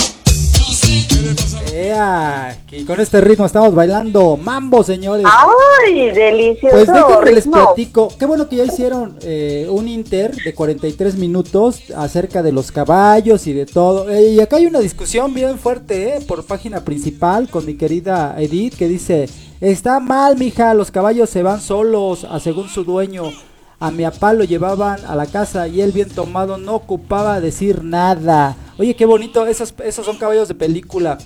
[1.74, 5.26] Ea, que con este ritmo estamos bailando mambo, señores.
[5.26, 6.76] ¡Ay, delicioso!
[6.76, 8.10] Pues déjenme les platico.
[8.20, 13.48] Qué bueno que ya hicieron eh, un inter de 43 minutos acerca de los caballos
[13.48, 14.10] y de todo.
[14.10, 18.36] Eh, y acá hay una discusión bien fuerte eh, por página principal con mi querida
[18.38, 19.28] Edith que dice:
[19.60, 23.32] Está mal, mija, los caballos se van solos, a según su dueño.
[23.80, 27.84] A mi papá lo llevaban a la casa y él bien tomado no ocupaba decir
[27.84, 28.56] nada.
[28.78, 31.18] Oye, qué bonito, esos, esos son caballos de película.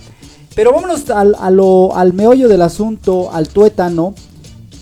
[0.54, 4.14] Pero vámonos al, a lo- al meollo del asunto, al tuétano.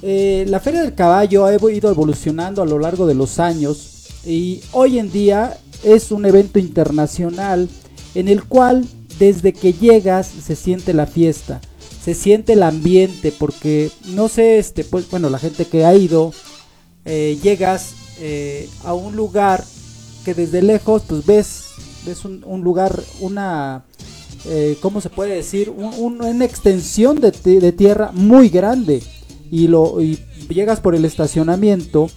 [0.03, 4.61] Eh, la Feria del Caballo ha ido evolucionando a lo largo de los años y
[4.73, 7.69] hoy en día es un evento internacional
[8.15, 8.85] en el cual
[9.19, 11.61] desde que llegas se siente la fiesta,
[12.05, 16.33] se siente el ambiente, porque no sé, este, pues bueno, la gente que ha ido,
[17.05, 19.65] eh, llegas eh, a un lugar
[20.25, 21.65] que desde lejos, pues ves,
[22.07, 23.85] ves un, lugar, una,
[24.45, 25.71] eh, ¿cómo se puede decir?
[25.71, 29.03] Un- un- una extensión de, de tierra muy grande.
[29.51, 32.09] Y, lo, y llegas por el estacionamiento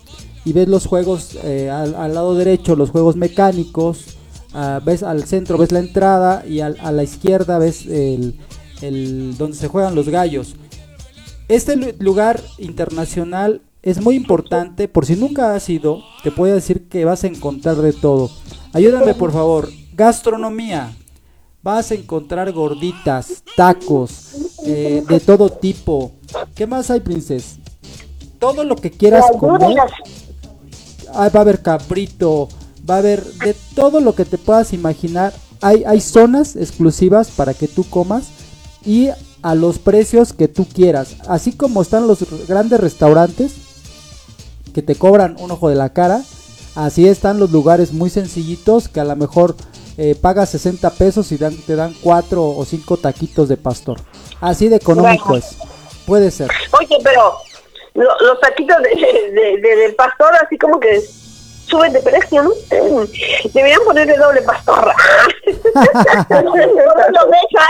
[0.46, 1.36] y ves los juegos
[1.70, 4.06] al, al lado derecho, los juegos mecánicos.
[4.54, 8.40] ah, ves al centro, ves la entrada y al- a la izquierda ves el,
[8.82, 10.56] el- donde se juegan los gallos.
[11.50, 16.90] Este lu- lugar internacional es muy importante, por si nunca has ido, te puedo decir
[16.90, 18.32] que vas a encontrar de todo.
[18.74, 20.92] Ayúdame por favor, gastronomía.
[21.62, 26.12] Vas a encontrar gorditas, tacos, eh, de todo tipo.
[26.56, 27.58] ¿Qué más hay, princesa?
[28.40, 29.78] Todo lo que quieras comer.
[31.14, 32.50] Ah, va a haber cabrito,
[32.90, 35.32] va a haber de todo lo que te puedas imaginar.
[35.62, 38.30] Hay, hay zonas exclusivas para que tú comas
[38.84, 39.10] y
[39.44, 41.18] a los precios que tú quieras.
[41.28, 43.65] Así como están los grandes restaurantes
[44.76, 46.22] que te cobran un ojo de la cara,
[46.76, 49.56] así están los lugares muy sencillitos que a lo mejor
[49.98, 53.98] eh, pagas 60 pesos y dan- te dan 4 o 5 taquitos de pastor.
[54.42, 55.46] Así de económico Bueno.
[55.46, 55.56] es.
[56.06, 56.52] Puede ser.
[56.78, 57.38] Oye, pero
[57.94, 61.02] lo- los taquitos de, de- de- del pastor así como que
[61.70, 62.52] suben de precio, ¿no?
[63.54, 64.92] Deberían ponerle doble pastor.
[66.30, 67.68] no lo deja.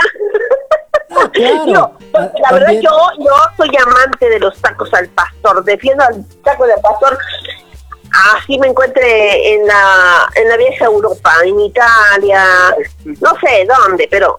[2.12, 6.74] La verdad yo yo soy amante de los tacos al pastor, defiendo al taco de
[6.82, 7.18] pastor.
[8.36, 12.42] Así me encuentre en la en la vieja Europa, en Italia,
[13.04, 14.38] no sé dónde, pero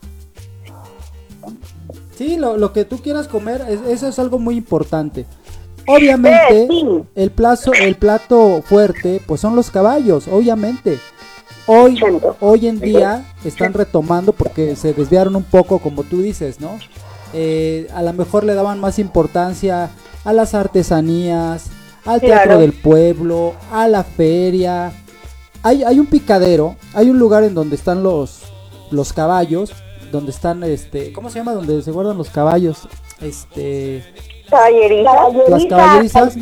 [2.17, 5.27] Sí, lo, lo que tú quieras comer, es- eso es algo muy importante.
[5.87, 6.67] Obviamente,
[7.15, 10.99] el plazo, el plato fuerte, pues son los caballos, obviamente.
[11.67, 11.99] Hoy,
[12.39, 16.79] hoy en día están retomando porque se desviaron un poco, como tú dices, ¿no?
[17.33, 19.89] Eh, a lo mejor le daban más importancia
[20.23, 21.65] a las artesanías,
[22.05, 22.59] al teatro Claro.
[22.61, 24.93] del pueblo, a la feria.
[25.61, 28.43] Hay, hay un picadero, hay un lugar en donde están los,
[28.91, 29.73] los caballos,
[30.11, 31.53] donde están, este, ¿cómo se llama?
[31.53, 32.87] Donde se guardan los caballos,
[33.19, 34.05] este,
[35.49, 36.35] las caballerizas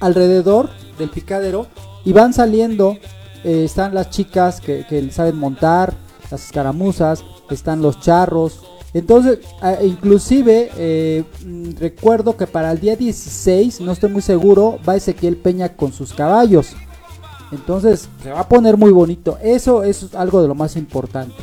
[0.00, 1.66] alrededor del picadero
[2.04, 2.96] y van saliendo,
[3.44, 5.94] eh, están las chicas que, saben montar,
[6.30, 8.62] las escaramuzas, están los charros.
[8.92, 14.78] Entonces, ah, inclusive eh, mm, recuerdo que para el día 16, no estoy muy seguro,
[14.88, 16.74] va Ezequiel Peña con sus caballos.
[17.52, 19.38] Entonces, se va a poner muy bonito.
[19.42, 21.34] Eso, eso es algo de lo más importante.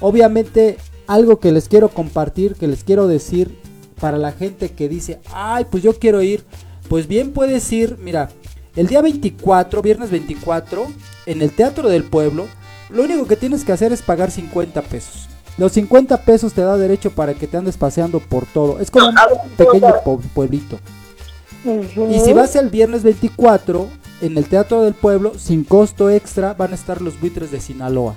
[0.00, 3.58] Obviamente, algo que les quiero compartir, que les quiero decir
[4.00, 6.44] para la gente que dice, ay, pues yo quiero ir.
[6.88, 8.28] Pues bien puedes ir, mira,
[8.76, 10.86] el día 24, viernes 24,
[11.26, 12.46] en el Teatro del Pueblo,
[12.90, 15.28] lo único que tienes que hacer es pagar 50 pesos.
[15.58, 18.78] Los 50 pesos te da derecho para que te andes paseando por todo.
[18.78, 19.14] Es como un
[19.56, 20.78] pequeño pue- pueblito.
[21.64, 23.88] Y si vas el viernes 24,
[24.20, 28.16] en el Teatro del Pueblo, sin costo extra, van a estar los buitres de Sinaloa.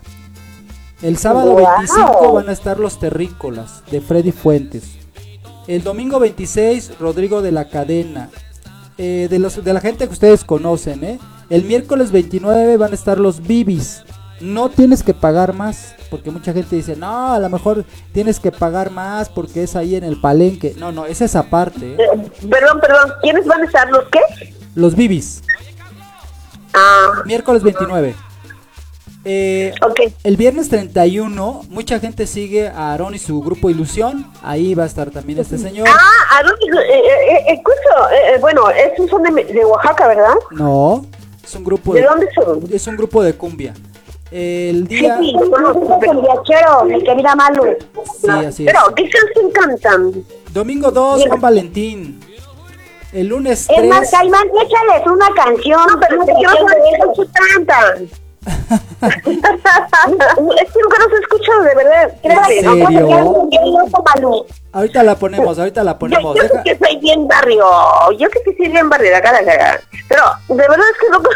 [1.01, 1.65] El sábado Wow.
[1.77, 4.83] 25 van a estar los terrícolas de Freddy Fuentes.
[5.67, 8.29] El domingo 26, Rodrigo de la Cadena.
[9.01, 11.19] Eh, de, los, de la gente que ustedes conocen, ¿eh?
[11.49, 14.03] El miércoles 29 van a estar los Bibis.
[14.41, 18.51] No tienes que pagar más, porque mucha gente dice, no, a lo mejor tienes que
[18.51, 20.75] pagar más porque es ahí en el palenque.
[20.77, 21.93] No, no, es esa parte.
[21.93, 21.97] ¿eh?
[21.97, 24.53] Eh, perdón, perdón, ¿quiénes van a estar los qué?
[24.75, 25.43] Los Bibis.
[26.73, 27.23] Ah.
[27.25, 28.15] Miércoles 29.
[29.25, 29.73] Eh,
[30.23, 34.31] El viernes 31, mucha gente sigue a Aaron y su grupo Ilusión.
[34.41, 35.87] Ahí va a estar también este señor.
[35.89, 37.01] Ah, Aarón, eh, eh,
[37.31, 40.35] eh, escucho, eh, eh, bueno, esos son de, de Oaxaca, ¿verdad?
[40.51, 41.05] No,
[41.43, 42.61] es un grupo ¿De dónde son?
[42.71, 43.73] Es un grupo de cumbia.
[44.31, 45.17] El Sí, día.
[45.19, 45.35] sí,
[45.99, 47.75] pero viajero, mi querida Malu.
[48.21, 48.71] Sí, así es.
[48.73, 50.23] Pero, ¿qué canción cantan?
[50.53, 52.19] Domingo 2, San Valentín.
[53.11, 53.79] El lunes 3.
[53.81, 55.81] Es más, Caimán, échales una canción.
[55.91, 58.09] No, pero no sabes qué cantan.
[58.45, 62.13] Es que nunca nos escuchado, de verdad.
[62.23, 63.47] ¿En serio?
[64.05, 64.45] Malu.
[64.71, 66.37] Ahorita la ponemos, ahorita la ponemos.
[66.37, 67.65] Yo, yo que soy bien barrio,
[68.17, 69.81] yo que soy bien barrio acá, de acá.
[70.07, 71.29] Pero de verdad es que nunca,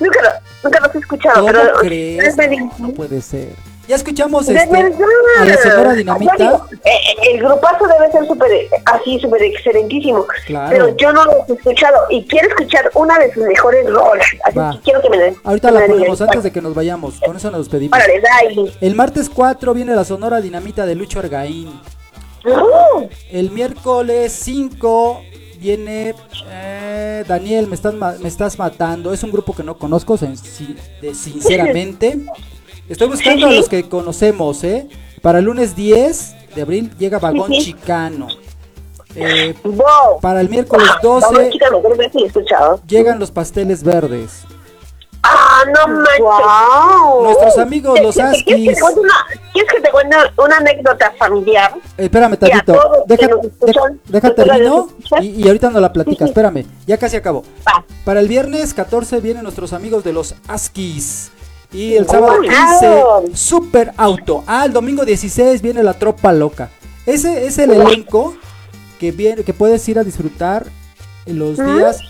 [0.00, 1.40] nunca, nunca los he escuchado.
[1.40, 2.36] ¿Cómo pero crees?
[2.78, 3.69] No puede ser.
[3.90, 5.00] Ya escuchamos de este, verdad.
[5.40, 6.34] a la Sonora Dinamita.
[6.38, 8.48] Digo, eh, el grupazo debe ser súper,
[8.84, 10.26] así, súper excelentísimo.
[10.46, 10.70] Claro.
[10.70, 14.24] Pero yo no los he escuchado y quiero escuchar una de sus mejores rolas.
[14.44, 14.70] Así Va.
[14.74, 15.34] que quiero que me den.
[15.42, 17.18] Ahorita la ponemos antes de que nos vayamos.
[17.18, 17.98] Con eso nos despedimos.
[17.98, 18.22] Órale.
[18.80, 21.80] El martes 4 viene la Sonora Dinamita de Lucho Argaín.
[22.46, 23.08] ¡Oh!
[23.32, 25.20] El miércoles 5
[25.58, 26.14] viene
[26.48, 29.12] eh, Daniel, me estás, ma- me estás matando.
[29.12, 32.20] Es un grupo que no conozco, sin- sin- de- sinceramente.
[32.90, 34.88] Estoy buscando a los que conocemos, ¿eh?
[35.22, 37.64] Para el lunes 10 de abril llega Vagón Sí, sí.
[37.72, 38.26] Chicano.
[39.14, 40.20] Eh, Wow.
[40.20, 42.80] para el miércoles Vamos, 12 chica, no creo que sí he escuchado.
[42.86, 44.42] llegan los pasteles verdes.
[45.22, 46.18] Ah, no manches.
[46.20, 47.22] Wow.
[47.24, 48.82] Nuestros amigos los ¿Quieres que Askis.
[48.96, 49.14] una,
[49.52, 51.74] ¿quieres que te cuente una anécdota familiar?
[51.98, 53.04] Eh, espérame tantito.
[53.06, 54.88] Deja, termino
[55.20, 56.24] y, y ahorita nos la platica.
[56.24, 57.44] Espérame, ya casi acabó.
[57.68, 57.84] Va.
[58.04, 61.30] Para el viernes 14 vienen nuestros amigos de los Askis.
[61.72, 63.24] Y el sábado Wow.
[63.30, 64.42] 15, Super Auto.
[64.46, 66.70] Ah, el domingo 16 viene la Tropa Loca.
[67.06, 68.34] Ese es el elenco
[68.98, 70.66] que, viene, que puedes ir a disfrutar
[71.26, 72.00] en los días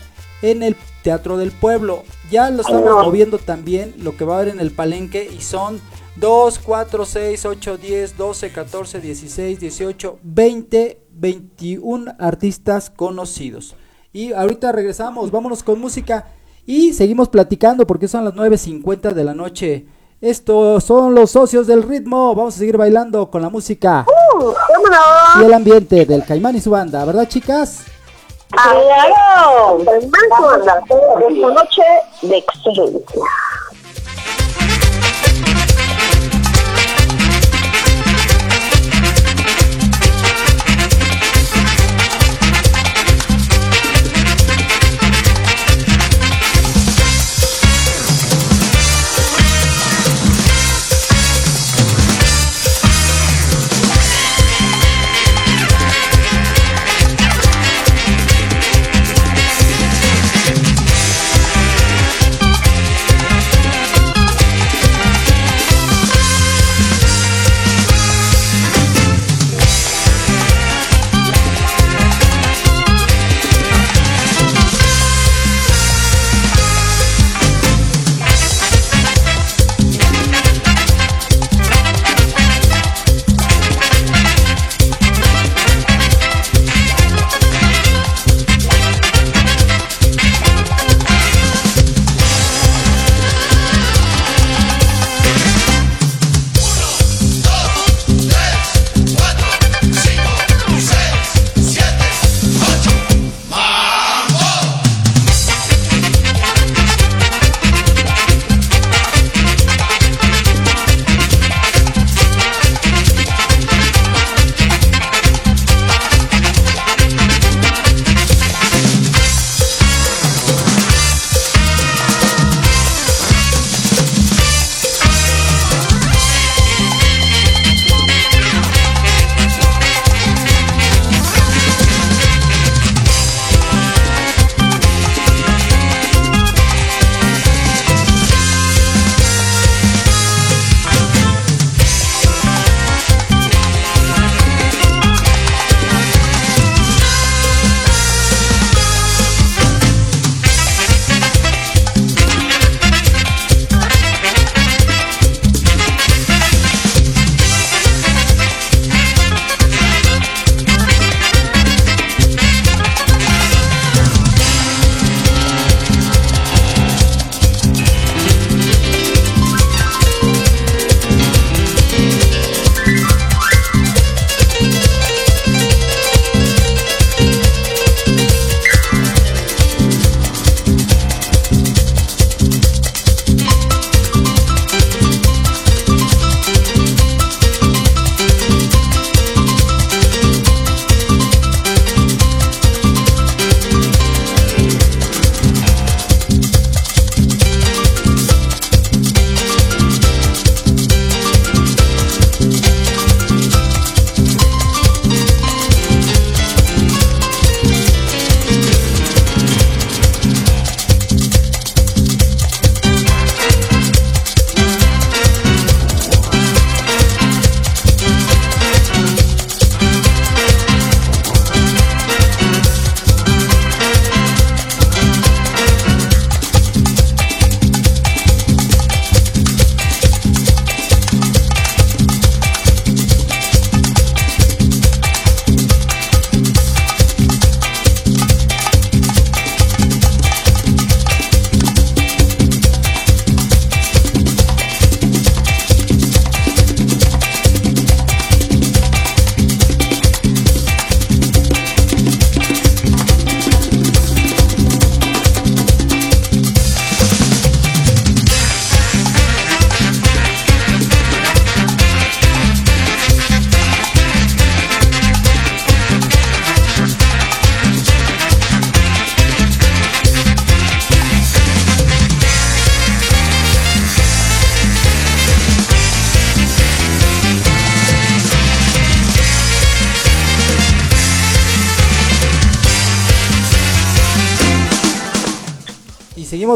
[0.41, 2.03] en el Teatro del Pueblo.
[2.29, 5.79] Ya lo estamos moviendo también lo que va a haber en el palenque y son
[6.17, 13.75] 2, 4, 6, 8, 10, 12, 14, 16, 18, 20, 21 artistas conocidos.
[14.13, 16.27] Y ahorita regresamos, vámonos con música
[16.71, 19.85] y seguimos platicando porque son las 9.50 de la noche.
[20.21, 24.53] Estos son los socios del ritmo, vamos a seguir bailando con la música Uh,
[25.41, 27.83] y el ambiente del Caimán y su banda, ¿verdad chicas?
[28.51, 29.79] ¡Claro!
[29.79, 31.81] El manso anda esta noche
[32.21, 33.21] de excelencia.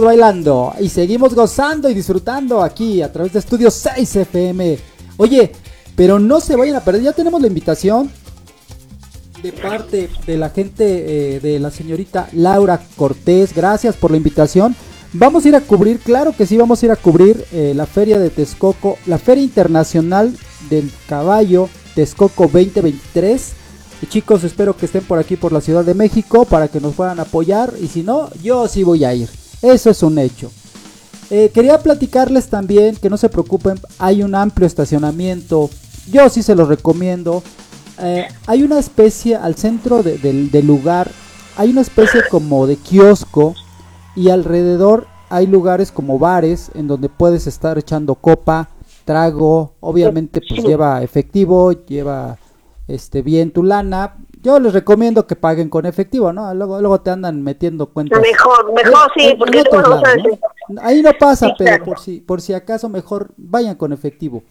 [0.03, 4.77] Bailando, y seguimos gozando y disfrutando aquí a través de Estudio 6 FM.
[5.17, 5.51] Oye,
[5.95, 8.11] pero no se vayan a perder, ya tenemos la invitación
[9.41, 13.53] de parte de la gente eh, de la señorita Laura Cortés.
[13.53, 14.75] Gracias por la invitación.
[15.13, 17.85] Vamos a ir a cubrir, claro que sí, vamos a ir a cubrir eh, la
[17.85, 20.35] feria de Texcoco, la Feria Internacional
[20.69, 23.53] del Caballo Texcoco 2023.
[24.01, 26.95] Y chicos, espero que estén por aquí por la Ciudad de México para que nos
[26.95, 27.73] puedan apoyar.
[27.79, 29.29] Y si no, yo sí voy a ir.
[29.61, 30.51] Eso es un hecho.
[31.31, 35.69] Eh, quería platicarles también que no se preocupen, hay un amplio estacionamiento.
[36.11, 37.41] Yo sí se los recomiendo.
[37.99, 41.09] Eh, hay una especie al centro de- del- del lugar,
[41.57, 43.55] hay una especie como de kiosco
[44.15, 48.69] y alrededor hay lugares como bares en donde puedes estar echando copa,
[49.05, 52.37] trago, obviamente pues lleva efectivo, lleva
[52.87, 54.17] este bien tu lana.
[54.45, 56.53] Yo les recomiendo que paguen con efectivo, ¿no?
[56.53, 58.21] Luego, luego te andan metiendo cuentas.
[58.21, 60.23] Mejor, mejor sí, porque luego no sabes.
[60.69, 60.81] ¿no?
[60.83, 61.85] Ahí no pasa, Sí, pero claro.
[61.85, 64.43] por si, por si acaso mejor vayan con efectivo.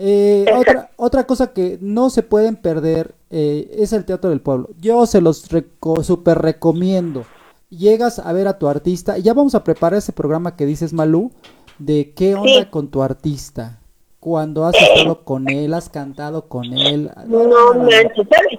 [0.00, 4.70] Eh, otra, otra cosa que no se pueden perder eh, es el Teatro del Pueblo.
[4.80, 7.24] Yo se los reco- super recomiendo.
[7.70, 11.30] Llegas a ver a tu artista ya vamos a preparar ese programa que dices, Malú,
[11.78, 12.66] de qué onda Sí.
[12.70, 13.78] con tu artista.
[14.18, 17.10] Cuando has estado con él, has cantado con él.
[17.26, 18.58] No manches, ¿sabes?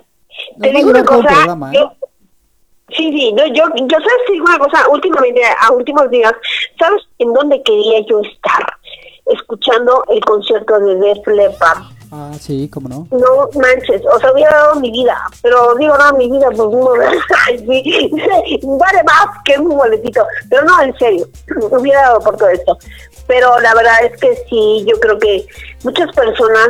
[0.57, 1.75] Nos Te digo una cosa, programa, ¿eh?
[1.75, 1.91] yo,
[2.89, 6.34] sí, sí, no, yo, yo sabes te digo una cosa, últimamente, a últimos días,
[6.77, 8.65] ¿sabes en dónde quería yo estar?
[9.25, 11.84] Escuchando el concierto de Def Leppard.
[12.11, 13.07] Ah, sí, cómo no.
[13.11, 16.89] No manches, o sea, hubiera dado mi vida, pero digo, no, mi vida, pues no,
[17.47, 21.27] sí, vale más que un boletito, pero no, en serio,
[21.71, 22.77] hubiera dado por todo esto.
[23.27, 25.45] Pero la verdad es que sí, yo creo que
[25.84, 26.69] muchas personas,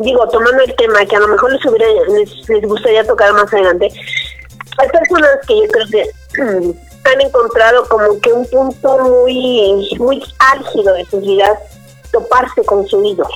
[0.00, 3.52] digo, tomando el tema que a lo mejor les, hubiera, les, les gustaría tocar más
[3.52, 3.90] adelante,
[4.78, 6.70] hay personas que yo creo que mm,
[7.04, 11.58] han encontrado como que un punto muy, muy álgido de sus vidas,
[12.12, 13.30] toparse con su ídolo.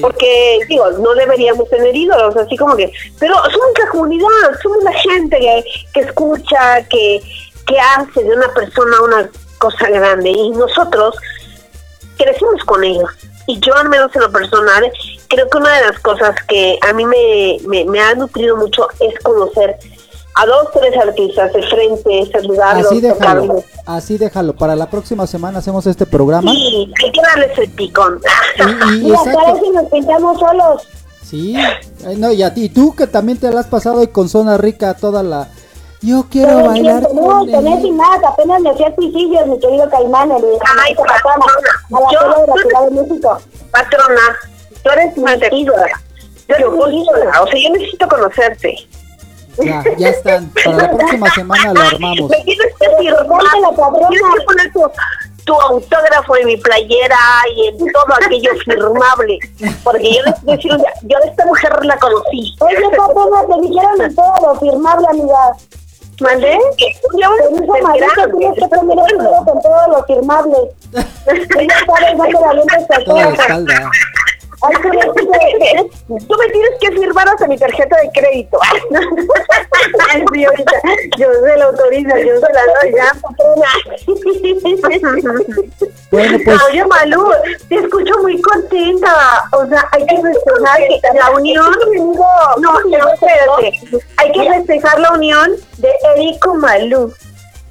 [0.00, 4.28] Porque, digo, no deberíamos tener ídolos, así como que, pero somos la comunidad,
[4.62, 7.20] somos la gente que, que escucha, que,
[7.66, 11.16] que hace de una persona una cosa grande y nosotros
[12.16, 13.10] crecimos con ellos.
[13.46, 14.84] Y yo, al menos en lo personal,
[15.28, 18.86] creo que una de las cosas que a mí me, me, me ha nutrido mucho
[19.00, 19.76] es conocer
[20.36, 23.64] a dos, tres artistas de frente, saludarlos, Así déjalo, tocarlos.
[23.86, 24.54] así déjalo.
[24.54, 26.50] Para la próxima semana hacemos este programa.
[26.52, 28.20] Sí, hay que darles el picón.
[28.92, 29.24] Y- y eso
[29.74, 30.82] nos pintamos solos.
[31.24, 31.56] Sí,
[32.16, 34.56] no, y a ti, y tú que también te la has pasado hoy con zona
[34.56, 35.48] rica toda la...
[36.02, 37.82] Yo quiero el bailar con No, él.
[37.82, 40.36] sin nada, apenas me hacía suicidios, mi querido Caimán, en
[40.82, 43.38] Ay, en Zapatana, a la yo- de la Ciudad de México.
[43.70, 44.20] Patrona,
[44.82, 45.86] tú eres mi ídola.
[46.46, 47.42] Tú eres mi ídola.
[47.42, 48.88] O sea, yo necesito conocerte.
[49.62, 50.48] Ya, ya están.
[50.64, 52.30] Para la próxima semana lo armamos.
[52.30, 53.42] Me tienes que firmar.
[54.08, 54.90] Tienes que poner tu,
[55.44, 57.16] tu autógrafo en mi playera
[57.54, 59.38] y en todo aquello firmable.
[59.84, 60.72] Porque yo les decir,
[61.02, 62.54] yo a esta mujer la conocí.
[62.60, 65.52] Oye, Patrona, te dijeron todo lo firmable, amiga.
[66.20, 66.54] ¿Mandé?
[66.54, 68.38] A Te ser Marita, grande.
[68.38, 70.56] tienes que poner el con todo lo firmable.
[71.58, 71.74] Ella
[72.40, 73.40] la lente hasta Toda la atrás.
[73.48, 73.90] espalda.
[74.62, 78.58] Ay, tú me dices, Tú me tienes que firmar hasta mi tarjeta de crédito.
[80.10, 80.82] Ahorita,
[81.18, 83.12] yo se la autorizo, yo se la doy ya.
[86.10, 87.30] Bueno, pues Oye, Malú,
[87.68, 89.44] te escucho muy contenta.
[89.52, 91.72] O sea, hay que festejar que la unión.
[92.58, 94.04] No, no, espérate.
[94.16, 97.12] Hay que festejar la unión de Erico Malú.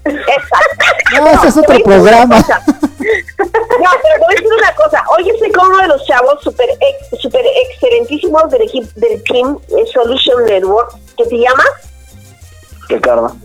[0.10, 1.22] Exacto.
[1.22, 2.46] No, ese es otro programa.
[3.00, 5.04] No, pero te voy a decir una cosa.
[5.18, 7.42] Hoy estoy con uno de los chavos super, ex- super
[7.72, 9.58] excelentísimos del equipo del Team
[9.94, 10.92] Solution Network.
[11.18, 11.64] ¿Qué te llama?
[12.90, 13.36] Ricardo,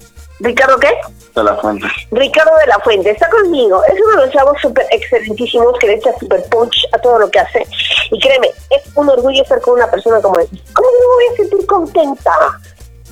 [0.40, 0.90] ¿Ricardo qué?
[1.34, 1.86] de la fuente.
[2.12, 3.82] Ricardo de la Fuente está conmigo.
[3.84, 7.28] Es uno de los chavos súper excelentísimos que le echa súper punch a todo lo
[7.30, 7.66] que hace.
[8.12, 10.46] Y créeme, es un orgullo estar con una persona como él.
[10.72, 12.32] ¿Cómo no me voy a sentir contenta?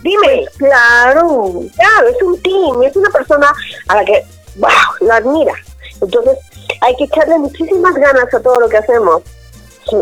[0.03, 0.45] Dime.
[0.59, 3.53] claro, claro, es un team, es una persona
[3.89, 4.25] a la que,
[4.57, 5.55] wow, la admira.
[6.01, 6.39] Entonces,
[6.81, 9.23] hay que echarle muchísimas ganas a todo lo que hacemos.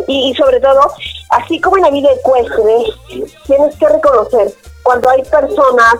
[0.06, 0.80] Y, y sobre todo,
[1.30, 2.84] así como en la vida ecuestre,
[3.46, 5.94] tienes que reconocer cuando hay personas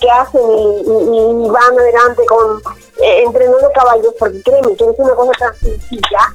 [0.00, 2.60] que hacen y, y- y van adelante con
[3.02, 6.34] eh, entrenando caballos, porque créeme que es una cosa tan sencilla,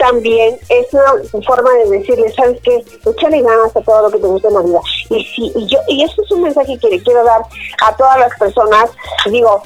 [0.00, 2.82] también es una forma de decirle, ¿sabes qué?
[3.04, 4.80] Échale ganas a todo lo que te gusta en la vida.
[5.10, 7.42] Y, si, y, yo, y eso es un mensaje que le quiero dar
[7.82, 8.90] a todas las personas,
[9.30, 9.62] digo,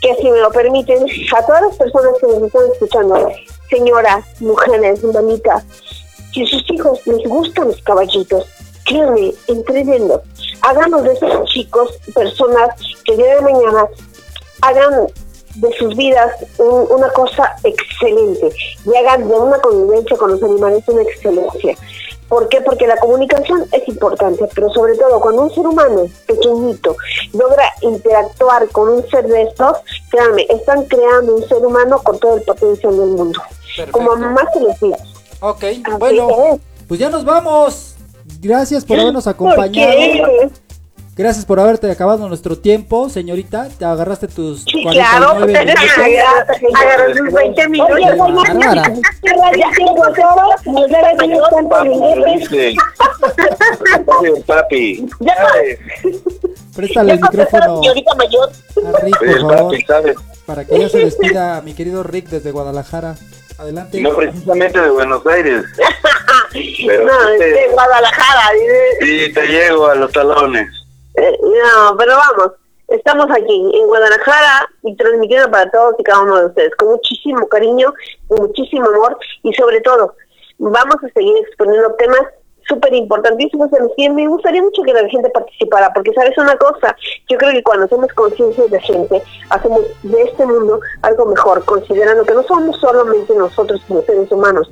[0.00, 1.04] que si me lo permiten,
[1.36, 3.32] a todas las personas que nos están escuchando,
[3.68, 5.64] señoras, mujeres, mamitas,
[6.32, 8.46] si sus hijos les gustan los caballitos,
[8.84, 10.20] créanme, entrenenlos.
[10.62, 12.68] Háganos de esos chicos personas
[13.04, 13.88] que el día de mañana
[14.62, 15.08] hagan
[15.56, 18.50] de sus vidas un- una cosa excelente
[18.84, 21.76] y hagan de una convivencia con los animales una excelencia.
[22.28, 22.60] ¿Por qué?
[22.60, 26.96] Porque la comunicación es importante, pero sobre todo cuando un ser humano pequeñito
[27.32, 29.76] logra interactuar con un ser de estos,
[30.10, 33.40] créanme, están creando un ser humano con todo el potencial del mundo.
[33.92, 34.96] Como más se les diga.
[35.40, 36.60] Ok, Así bueno, es.
[36.88, 37.94] pues ya nos vamos.
[38.40, 40.50] Gracias por habernos ¿Por acompañado.
[41.16, 43.68] Gracias por haberte acabado nuestro tiempo, señorita.
[43.78, 47.16] Te agarraste tus Sí, 49 claro, pues, minutos.
[47.16, 47.94] sus 20 minutos.
[47.96, 48.92] Oye, Bárbara.
[54.46, 55.06] Papi.
[56.74, 58.50] Préstale el micrófono señorita mayor.
[58.94, 59.00] a
[59.70, 63.14] Rick, para que ya se despida mi querido Rick desde Guadalajara.
[63.58, 63.98] Adelante.
[64.02, 65.64] No precisamente de Buenos Aires.
[66.86, 68.50] Pero No, de Guadalajara.
[69.00, 70.68] Sí, te llego a los talones.
[71.16, 72.52] Eh, no, pero vamos,
[72.88, 77.48] estamos aquí en Guadalajara y transmitiendo para todos y cada uno de ustedes con muchísimo
[77.48, 77.92] cariño,
[78.28, 80.14] con muchísimo amor y sobre todo
[80.58, 82.22] vamos a seguir exponiendo temas
[82.68, 86.96] súper importantísimos en los me gustaría mucho que la gente participara, porque sabes una cosa,
[87.28, 92.24] yo creo que cuando hacemos conciencia de gente, hacemos de este mundo algo mejor, considerando
[92.24, 94.70] que no somos solamente nosotros como seres humanos,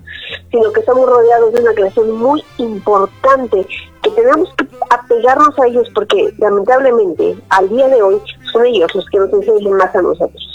[0.50, 3.66] sino que estamos rodeados de una creación muy importante,
[4.02, 8.20] que tenemos que apegarnos a ellos, porque lamentablemente al día de hoy
[8.52, 10.53] son ellos los que nos enseñan más a nosotros.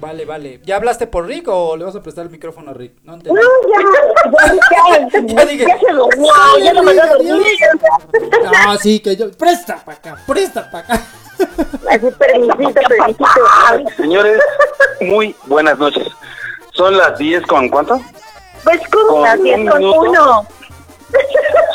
[0.00, 0.60] Vale, vale.
[0.64, 2.92] ¿Ya hablaste por Rick o le vas a prestar el micrófono a Rick?
[3.02, 3.40] No entendí.
[3.40, 6.32] No, ya, ya, ya, Ya dije, ya se durmió,
[6.62, 7.42] ya lo mandó a dormir.
[8.66, 9.30] No, sí, que yo.
[9.32, 11.02] Presta para acá, presta para acá.
[11.90, 13.24] Así, permisito, permisito.
[13.96, 14.40] Señores,
[15.00, 16.06] muy buenas noches.
[16.74, 18.00] Son las 10 con cuánto?
[18.62, 20.00] Pues con Con las un 10 con minuto.
[20.00, 20.46] uno.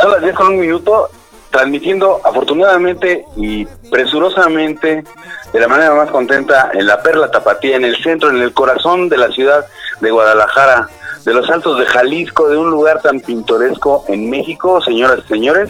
[0.01, 1.09] Son las 10 con un minuto,
[1.53, 5.03] transmitiendo afortunadamente y presurosamente,
[5.53, 9.07] de la manera más contenta, en la Perla Tapatía, en el centro, en el corazón
[9.07, 9.63] de la ciudad
[10.01, 10.89] de Guadalajara,
[11.23, 15.69] de los altos de Jalisco, de un lugar tan pintoresco en México, señoras y señores.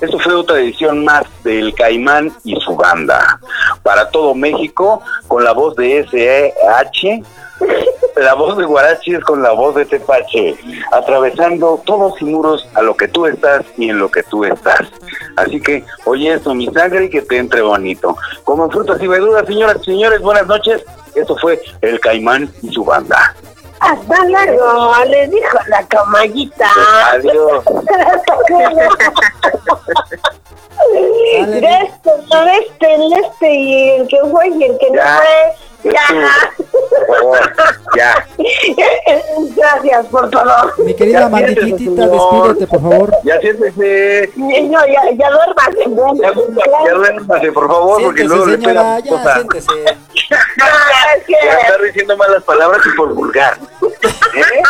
[0.00, 3.40] Esto fue otra edición más del Caimán y su banda.
[3.82, 7.22] Para todo México, con la voz de S.E.H.,
[8.16, 10.56] la voz de Guarachi es con la voz de Tepache,
[10.92, 14.82] atravesando todos y muros a lo que tú estás y en lo que tú estás.
[15.36, 18.16] Así que, oye esto, mi sangre, y que te entre bonito.
[18.44, 20.84] Como frutas y verduras, señoras y señores, buenas noches.
[21.14, 23.34] Esto fue el Caimán y su banda.
[23.84, 26.68] Hasta luego, les dijo la camallita.
[27.12, 27.64] Adiós.
[30.94, 35.02] De este, no de este, el este y el que fue y el que no
[35.02, 35.56] fue.
[35.84, 36.50] Ya.
[37.06, 37.38] Por favor,
[37.96, 38.26] ya.
[39.56, 40.72] Gracias por todo.
[40.78, 41.54] Mi querida Ya señor.
[41.54, 43.10] despídete, por favor.
[43.24, 44.30] Ya siéntese.
[44.36, 46.16] No, ya, ya duermas.
[46.16, 46.32] Ya,
[46.86, 49.34] ya duérmase, por favor, porque luego le señora, pega ya, cosa.
[49.34, 49.72] siéntese.
[49.84, 53.58] Es que- Por estar diciendo malas palabras y por vulgar.
[53.82, 54.62] ¿Eh?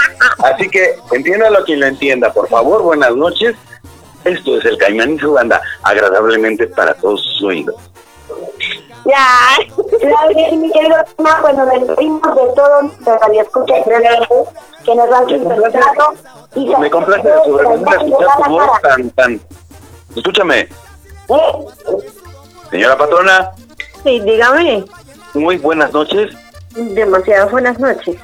[0.43, 3.55] Así que entiéndalo quien lo entienda, por favor, buenas noches.
[4.25, 7.75] Esto es el Caimán y su banda, agradablemente para todos sus oídos.
[9.07, 9.27] Ya,
[10.01, 13.75] Claudia y mi querido Toma, bueno, nos despedimos de todo nuestra radio escucha
[14.85, 16.15] que nos han sintonizado.
[16.55, 19.41] Y Me complace de sobremanera escuchar tu voz tan, tan...
[20.17, 20.69] Escúchame, ¿Eh?
[22.71, 23.51] señora patrona,
[24.05, 24.85] Sí, dígame.
[25.35, 26.33] muy buenas noches.
[26.75, 28.17] Demasiadas buenas noches.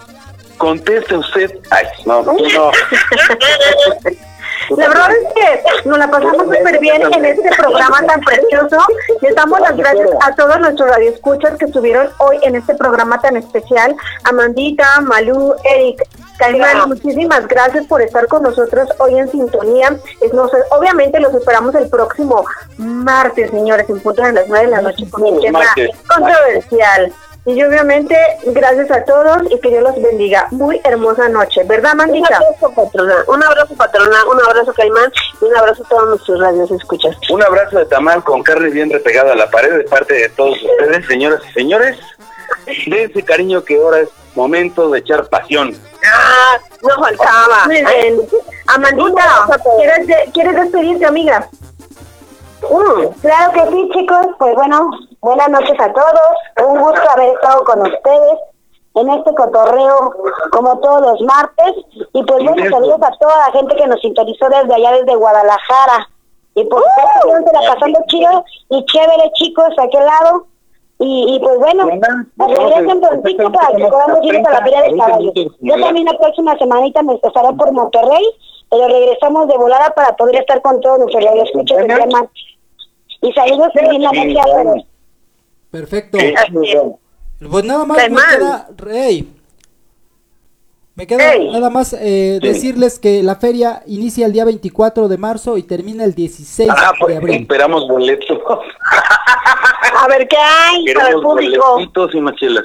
[0.59, 1.51] Conteste usted...
[1.71, 2.33] Ay, no, no.
[4.77, 8.79] La verdad es que nos la pasamos súper bien en este programa tan precioso.
[9.21, 13.37] Les damos las gracias a todos nuestros radioescuchas que estuvieron hoy en este programa tan
[13.37, 13.97] especial.
[14.25, 16.07] Amandita, Malú, Eric,
[16.39, 19.97] Caimán, muchísimas gracias por estar con nosotros hoy en sintonía.
[20.21, 22.45] Es, nos- obviamente los esperamos el próximo
[22.79, 25.61] martes, señores, en punto de las nueve de la noche con un tema
[26.09, 27.13] controversial.
[27.47, 28.15] Y obviamente,
[28.47, 30.47] gracias a todos y que Dios los bendiga.
[30.51, 32.39] Muy hermosa noche, ¿verdad, Mandita?
[32.39, 33.15] Un abrazo, patrona.
[33.29, 34.17] Un abrazo, patrona.
[34.31, 35.11] Un abrazo, Caimán.
[35.41, 37.17] Y un abrazo a todos nuestros radios escuchas.
[37.31, 40.59] Un abrazo de tamal con carne bien repegada a la pared de parte de todos
[40.63, 41.97] ustedes, señoras y señores.
[42.87, 45.75] De ese cariño que ahora es momento de echar pasión.
[46.05, 47.65] Ah, no faltaba.
[47.67, 48.21] Muy bien.
[48.67, 49.47] Amandita,
[49.79, 51.49] ¿quieres, de- ¿quieres despedirte, amiga?
[53.21, 54.27] Claro que sí, chicos.
[54.39, 54.91] Pues bueno,
[55.21, 56.69] buenas noches a todos.
[56.69, 58.39] Un gusto haber estado con ustedes
[58.95, 60.15] en este cotorreo
[60.53, 61.75] como todos los martes.
[62.13, 66.09] Y pues bueno, saludos a toda la gente que nos sintonizó desde allá, desde Guadalajara.
[66.55, 70.47] Y por supuesto, la pasando chido y chévere, chicos, a aquel lado.
[71.03, 71.87] Y, y pues bueno,
[72.37, 75.33] nos regresen prontito para que podamos ir a la feria de caballos.
[75.61, 78.23] Yo también la próxima semanita me estaré por Monterrey,
[78.71, 82.43] pero regresamos de volada para poder estar con todos nuestros radioescuchas del día martes.
[83.23, 84.83] Y saludos y linda noche a todos.
[85.71, 86.19] Perfecto.
[87.51, 88.25] Pues nada más me Caimán.
[88.39, 89.33] queda, Rey.
[90.97, 95.57] Me queda nada más eh, decirles que la feria inicia el día 24 de marzo
[95.57, 97.41] y termina el 16 Ah, de pues abril.
[97.43, 98.39] esperamos boletos.
[100.01, 101.79] A ver qué hay para el público.
[102.13, 102.65] y machelas.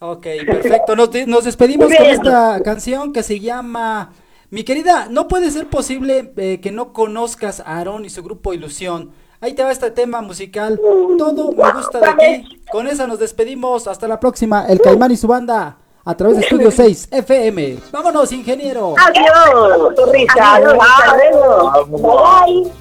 [0.00, 0.94] Ok, perfecto.
[0.94, 4.12] Nos, de- nos despedimos con esta canción que se llama...
[4.50, 8.54] Mi querida, no puede ser posible eh, que no conozcas a Aarón y su grupo
[8.54, 9.10] Ilusión.
[9.42, 10.80] Ahí te va este tema musical.
[11.18, 12.14] Todo me gusta de
[12.44, 12.60] ti.
[12.72, 13.86] Con esa nos despedimos.
[13.86, 14.64] Hasta la próxima.
[14.66, 17.76] El Caimán y su banda a través de Estudio 6 FM.
[17.92, 18.94] Vámonos, ingeniero.
[18.98, 20.54] Adiós, risa.
[20.54, 21.86] Adiós, hasta luego.
[22.46, 22.72] Bye.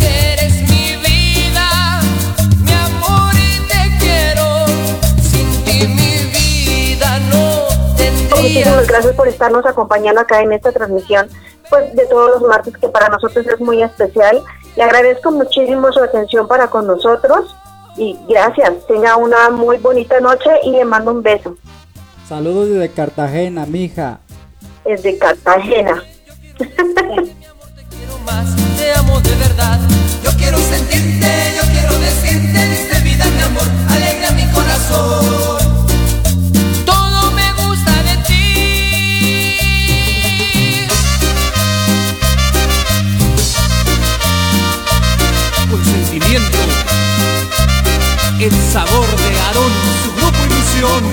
[0.00, 2.00] Eres mi vida,
[2.64, 4.66] mi amor y te quiero.
[5.20, 8.36] Sin ti mi vida no tendría.
[8.36, 11.28] Muchísimas gracias por estarnos acompañando acá en esta transmisión,
[11.68, 14.42] pues de todos los martes que para nosotros es muy especial.
[14.76, 17.54] Le agradezco muchísimo su atención para con nosotros
[17.96, 18.86] y gracias.
[18.86, 21.56] Tenga una muy bonita noche y le mando un beso
[22.28, 24.20] Saludos desde Cartagena, mija.
[24.84, 26.02] desde Cartagena.
[28.82, 29.78] De verdad.
[30.24, 35.86] Yo quiero sentirte, yo quiero decirte, diste vida mi amor, alegra mi corazón.
[36.84, 38.42] Todo me gusta de ti.
[48.40, 49.72] El sabor de Aarón,
[50.02, 51.04] su grupo ilusión,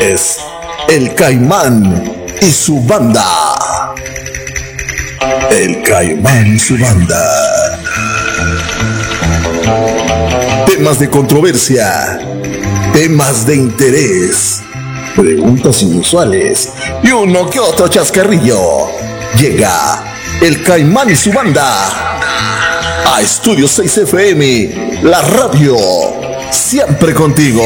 [0.00, 0.38] Es
[0.88, 3.54] el Caimán y su banda.
[5.50, 7.22] El Caimán y su banda.
[10.66, 12.20] Temas de controversia,
[12.94, 14.57] temas de interés,
[15.18, 18.86] preguntas inusuales y uno que otro chascarrillo.
[19.36, 21.64] Llega el Caimán y su banda
[23.04, 25.76] a Estudio 6 FM, la radio,
[26.52, 27.64] siempre contigo.